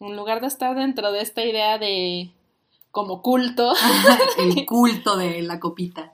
[0.00, 2.30] En lugar de estar dentro de esta idea de
[2.90, 3.72] como culto.
[4.38, 6.12] el culto de la copita.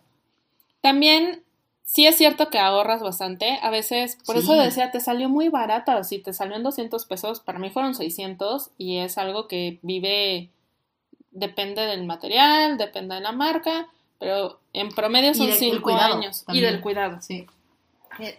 [0.81, 1.44] También
[1.85, 3.59] sí es cierto que ahorras bastante.
[3.63, 6.03] A veces, por eso decía, te salió muy barata.
[6.05, 10.51] Si te salió en 200 pesos, para mí fueron 600 y es algo que vive,
[11.31, 16.45] depende del material, depende de la marca, pero en promedio son 5 años.
[16.49, 17.21] Y del cuidado.
[17.21, 17.47] Sí.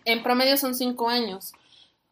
[0.05, 1.53] En promedio son 5 años.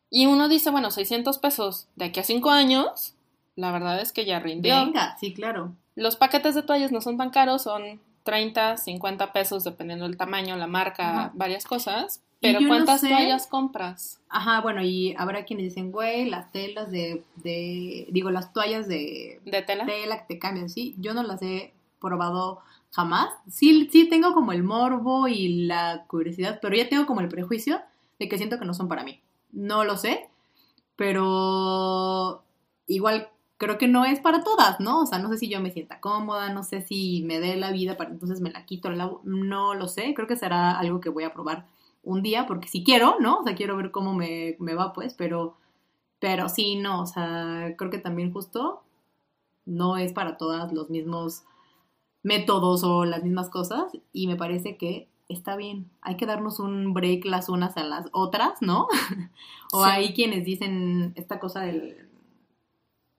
[0.09, 3.15] Y uno dice, bueno, 600 pesos de aquí a 5 años,
[3.55, 4.85] la verdad es que ya rindió.
[4.85, 5.73] Venga, sí, claro.
[5.95, 10.55] Los paquetes de toallas no son tan caros, son 30, 50 pesos, dependiendo del tamaño,
[10.55, 12.23] la marca, varias cosas.
[12.39, 14.21] Pero ¿cuántas toallas compras?
[14.27, 19.39] Ajá, bueno, y habrá quienes dicen, güey, las telas de, de, digo, las toallas de,
[19.45, 19.85] de tela.
[19.85, 20.95] tela que te cambian, sí.
[20.97, 22.59] Yo no las he probado
[22.91, 23.29] jamás.
[23.49, 27.81] Sí, sí tengo como el morbo y la curiosidad, pero ya tengo como el prejuicio
[28.19, 29.21] de que siento que no son para mí.
[29.51, 30.29] No lo sé,
[30.95, 32.43] pero
[32.87, 35.01] igual creo que no es para todas, ¿no?
[35.01, 37.71] O sea, no sé si yo me sienta cómoda, no sé si me dé la
[37.71, 38.89] vida para entonces me la quito,
[39.23, 41.67] no lo sé, creo que será algo que voy a probar
[42.03, 43.39] un día, porque si quiero, ¿no?
[43.39, 45.55] O sea, quiero ver cómo me, me va, pues, pero,
[46.19, 48.83] pero sí, no, o sea, creo que también justo
[49.65, 51.43] no es para todas los mismos
[52.23, 56.93] métodos o las mismas cosas, y me parece que está bien, hay que darnos un
[56.93, 58.87] break las unas a las otras, ¿no?
[59.73, 62.09] o hay quienes dicen esta cosa del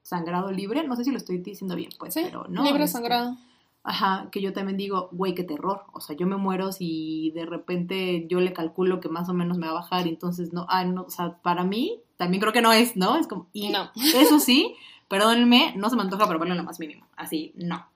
[0.05, 2.63] sangrado libre, no sé si lo estoy diciendo bien, pues, pero no.
[2.63, 3.37] Libre este, sangrado.
[3.83, 5.85] Ajá, que yo también digo, güey, qué terror.
[5.93, 9.59] O sea, yo me muero si de repente yo le calculo que más o menos
[9.59, 12.53] me va a bajar y entonces no, ah, no, o sea, para mí también creo
[12.53, 13.17] que no es, ¿no?
[13.17, 13.91] Es como, y no.
[14.15, 14.75] eso sí,
[15.09, 17.07] perdónenme, no se me antoja probarlo lo más mínimo.
[17.17, 17.87] Así, no.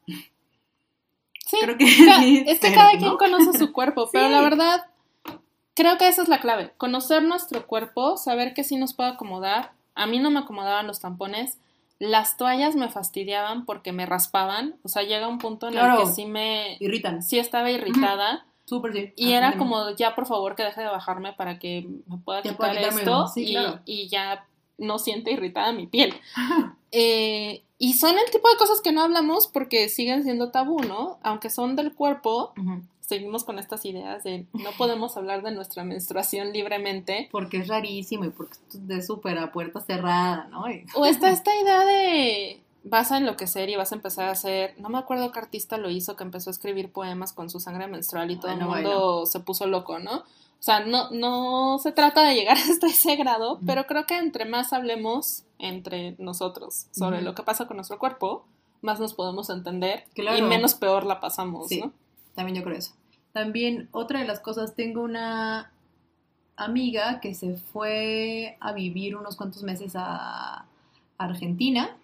[1.46, 1.84] Sí, creo que
[2.46, 4.86] es que cada quien conoce su cuerpo, pero la verdad,
[5.74, 6.72] creo que esa es la clave.
[6.78, 9.72] Conocer nuestro cuerpo, saber que sí nos puede acomodar.
[9.94, 11.58] A mí no me acomodaban los tampones
[11.98, 14.76] las toallas me fastidiaban porque me raspaban.
[14.82, 16.76] O sea, llega un punto en el que sí me.
[16.80, 17.22] Irritan.
[17.22, 18.46] Sí estaba irritada.
[18.64, 19.12] Súper sí.
[19.16, 22.76] Y era como, ya por favor que deje de bajarme para que me pueda quitar
[22.76, 23.26] esto.
[23.36, 24.46] y, y, ya
[24.76, 26.14] no siente irritada mi piel.
[26.92, 31.18] eh, y son el tipo de cosas que no hablamos porque siguen siendo tabú, ¿no?
[31.22, 32.52] Aunque son del cuerpo,
[33.08, 37.28] seguimos con estas ideas de no podemos hablar de nuestra menstruación libremente.
[37.32, 40.64] Porque es rarísimo y porque es de súper a puerta cerrada, ¿no?
[40.94, 44.90] O está esta idea de vas a enloquecer y vas a empezar a hacer, no
[44.90, 48.30] me acuerdo qué artista lo hizo, que empezó a escribir poemas con su sangre menstrual
[48.30, 50.18] y todo el mundo se puso loco, ¿no?
[50.18, 54.44] O sea, no, no se trata de llegar hasta ese grado, pero creo que entre
[54.44, 58.44] más hablemos entre nosotros sobre lo que pasa con nuestro cuerpo,
[58.82, 61.92] más nos podemos entender y menos peor la pasamos, ¿no?
[62.38, 62.94] También yo creo eso.
[63.32, 65.72] También otra de las cosas, tengo una
[66.54, 70.66] amiga que se fue a vivir unos cuantos meses a
[71.18, 71.96] Argentina,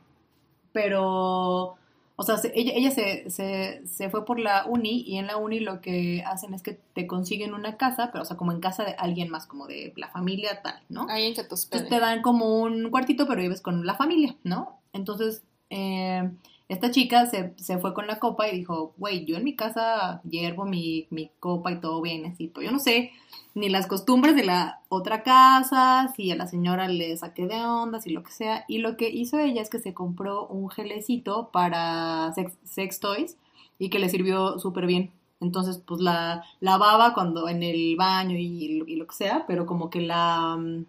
[0.73, 1.77] pero
[2.17, 5.59] o sea, ella, ella se, se, se, fue por la uni y en la uni
[5.59, 8.85] lo que hacen es que te consiguen una casa, pero o sea, como en casa
[8.85, 11.07] de alguien más, como de la familia tal, ¿no?
[11.07, 14.81] Que te Entonces te dan como un cuartito, pero vives con la familia, ¿no?
[14.93, 16.31] Entonces, eh,
[16.69, 20.23] esta chica se, se, fue con la copa y dijo, güey, yo en mi casa
[20.25, 23.13] hiervo mi, mi copa y todo bien, así, pues yo no sé
[23.55, 28.07] ni las costumbres de la otra casa, si a la señora le saqué de ondas
[28.07, 28.65] y lo que sea.
[28.69, 32.33] Y lo que hizo ella es que se compró un gelecito para
[32.65, 33.37] sex, toys
[33.79, 35.13] y que le sirvió súper bien.
[35.41, 40.01] Entonces, pues la lavaba cuando en el baño y, lo que sea, pero como que
[40.01, 40.85] la um,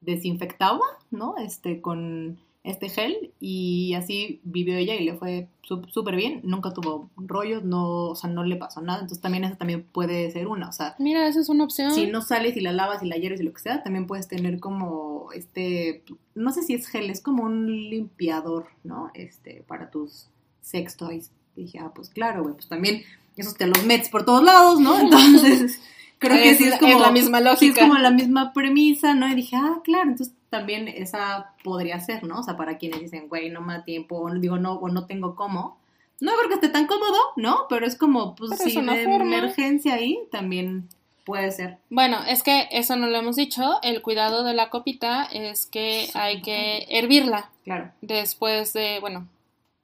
[0.00, 1.36] desinfectaba, ¿no?
[1.38, 5.48] Este, con este gel y así vivió ella y le fue
[5.88, 9.56] súper bien, nunca tuvo rollos, no, o sea, no le pasó nada, entonces también esa
[9.56, 11.92] también puede ser una, o sea, mira, esa es una opción.
[11.92, 14.28] Si no sales y la lavas y la hierves y lo que sea, también puedes
[14.28, 16.04] tener como este,
[16.34, 19.10] no sé si es gel, es como un limpiador, ¿no?
[19.14, 20.28] Este, para tus
[20.60, 21.30] sex toys.
[21.56, 23.02] dije, ah, pues claro, güey, pues también
[23.36, 24.98] esos te los metes por todos lados, ¿no?
[25.00, 25.80] Entonces,
[26.18, 27.80] creo que sí es como la misma lógica.
[27.80, 29.28] es como la misma premisa, ¿no?
[29.28, 32.40] Y dije, ah, claro, entonces también esa podría ser, ¿no?
[32.40, 35.06] O sea, para quienes dicen, güey, no me da tiempo, o digo, no, o no
[35.06, 35.78] tengo cómo.
[36.20, 37.66] No porque esté tan cómodo, ¿no?
[37.70, 40.90] Pero es como, pues, si de emergencia ahí, también
[41.24, 41.78] puede ser.
[41.88, 43.78] Bueno, es que eso no lo hemos dicho.
[43.82, 47.50] El cuidado de la copita es que hay que hervirla.
[47.64, 47.90] Claro.
[48.02, 49.26] Después de, bueno,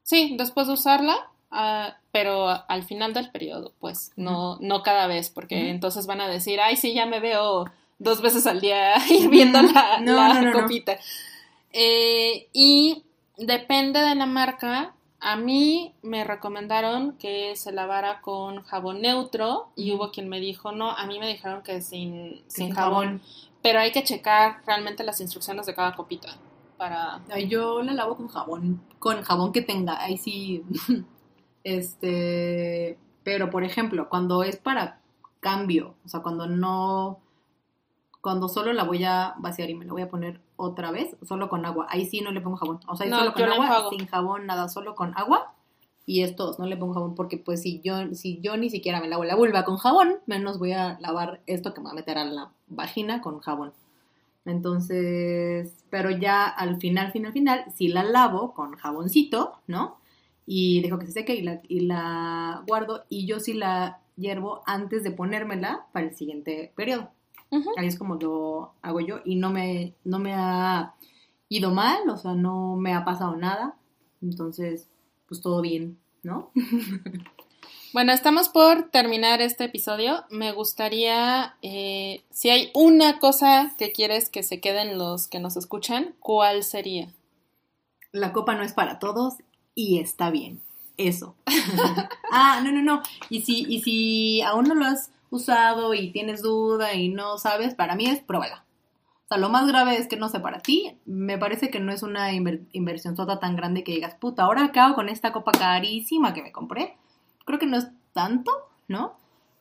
[0.03, 1.16] sí, después de usarla,
[1.51, 6.29] uh, pero al final del periodo, pues, no, no cada vez, porque entonces van a
[6.29, 7.64] decir, ay, sí, ya me veo
[7.99, 10.99] dos veces al día hirviendo la, la copita.
[11.72, 13.05] Eh, y
[13.36, 14.94] depende de la marca.
[15.20, 20.70] A mí me recomendaron que se lavara con jabón neutro y hubo quien me dijo,
[20.70, 23.20] no, a mí me dijeron que sin, sin jabón.
[23.61, 26.38] Pero hay que checar realmente las instrucciones de cada copita
[26.78, 27.20] para...
[27.46, 30.64] yo la lavo con jabón, con jabón que tenga, ahí sí,
[31.64, 35.01] este, pero por ejemplo, cuando es para
[35.40, 37.18] cambio, o sea, cuando no
[38.21, 41.49] cuando solo la voy a vaciar y me la voy a poner otra vez, solo
[41.49, 41.87] con agua.
[41.89, 42.81] Ahí sí no le pongo jabón.
[42.89, 45.55] O sea, solo con agua, sin jabón, nada, solo con agua.
[46.05, 49.09] Y estos no le pongo jabón porque pues si yo, si yo ni siquiera me
[49.09, 52.16] lavo la vulva con jabón, menos voy a lavar esto que me va a meter
[52.19, 53.73] a la vagina con jabón.
[54.47, 59.99] Entonces, pero ya al final, final, final, si la lavo con jaboncito, ¿no?
[60.47, 63.05] Y dejo que se seque y la, y la guardo.
[63.11, 67.11] Y yo sí la hiervo antes de ponérmela para el siguiente periodo.
[67.76, 70.94] Ahí es como lo hago yo y no me, no me ha
[71.49, 73.76] ido mal, o sea, no me ha pasado nada.
[74.20, 74.88] Entonces,
[75.26, 76.51] pues todo bien, ¿no?
[77.94, 80.24] Bueno, estamos por terminar este episodio.
[80.28, 85.57] Me gustaría, eh, si hay una cosa que quieres que se queden los que nos
[85.57, 87.09] escuchan, ¿cuál sería?
[88.12, 89.36] La copa no es para todos
[89.74, 90.61] y está bien.
[90.99, 91.34] Eso.
[92.30, 93.03] ah, no, no, no.
[93.30, 97.74] Y si, y si aún no lo has usado y tienes duda y no sabes,
[97.74, 98.64] para mí es pruébala.
[99.24, 100.97] O sea, lo más grave es que no sé para ti.
[101.05, 104.95] Me parece que no es una inversión toda tan grande que digas, puta, ahora acabo
[104.95, 106.97] con esta copa carísima que me compré.
[107.45, 108.51] Creo que no es tanto,
[108.89, 109.16] ¿no?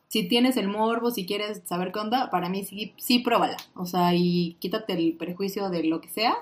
[0.08, 3.58] Si tienes el morbo, si quieres saber qué onda, para mí sí, sí pruébala.
[3.74, 6.34] O sea, y quítate el prejuicio de lo que sea.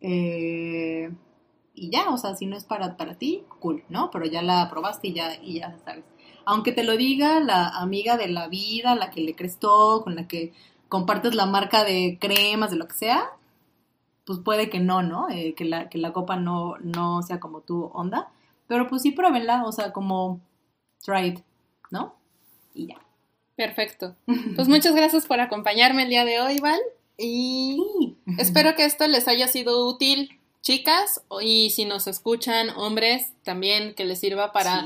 [0.00, 1.10] Eh,
[1.74, 4.12] y ya, o sea, si no es para, para ti, cool, ¿no?
[4.12, 6.04] Pero ya la probaste y ya, y ya sabes
[6.46, 10.14] aunque te lo diga la amiga de la vida, la que le crees todo, con
[10.14, 10.52] la que
[10.88, 13.30] compartes la marca de cremas, de lo que sea,
[14.24, 15.28] pues puede que no, ¿no?
[15.30, 18.28] Eh, que, la, que la copa no, no sea como tu onda.
[18.66, 20.40] Pero pues sí, pruébenla, o sea, como
[21.04, 21.40] try it,
[21.90, 22.14] ¿no?
[22.74, 22.96] Y ya.
[23.56, 24.14] Perfecto.
[24.56, 26.80] Pues muchas gracias por acompañarme el día de hoy, Val.
[27.18, 33.94] Y espero que esto les haya sido útil, chicas, y si nos escuchan, hombres, también
[33.94, 34.84] que les sirva para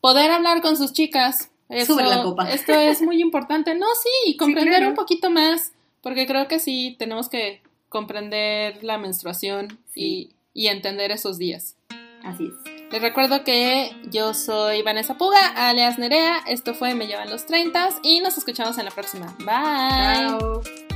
[0.00, 1.50] poder hablar con sus chicas.
[1.68, 2.50] Eso, la copa.
[2.50, 3.74] Esto es muy importante.
[3.74, 5.72] No, sí, comprender un poquito más,
[6.02, 11.76] porque creo que sí tenemos que comprender la menstruación y, y entender esos días.
[12.24, 12.78] Así es.
[12.90, 16.38] Les recuerdo que yo soy Vanessa Puga, alias Nerea.
[16.46, 19.36] Esto fue Me Llevan los 30 y nos escuchamos en la próxima.
[19.40, 20.38] Bye.
[20.38, 20.87] Chao.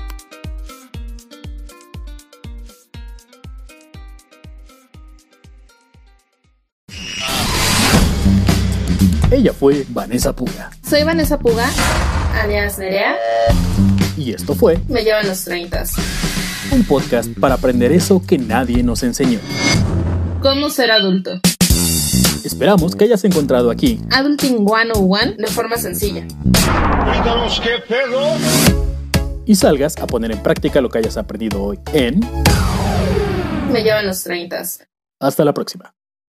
[9.33, 10.71] Ella fue Vanessa Puga.
[10.87, 11.67] Soy Vanessa Puga,
[12.35, 13.17] alias Nerea.
[14.15, 15.85] Y esto fue Me llevan los 30.
[16.71, 19.39] Un podcast para aprender eso que nadie nos enseñó.
[20.43, 21.41] ¿Cómo ser adulto?
[22.45, 26.27] Esperamos que hayas encontrado aquí Adulting 101 de forma sencilla.
[27.63, 28.37] qué pedo.
[29.47, 32.21] Y salgas a poner en práctica lo que hayas aprendido hoy en
[33.73, 34.63] Me llevan los 30.
[35.21, 35.95] Hasta la próxima.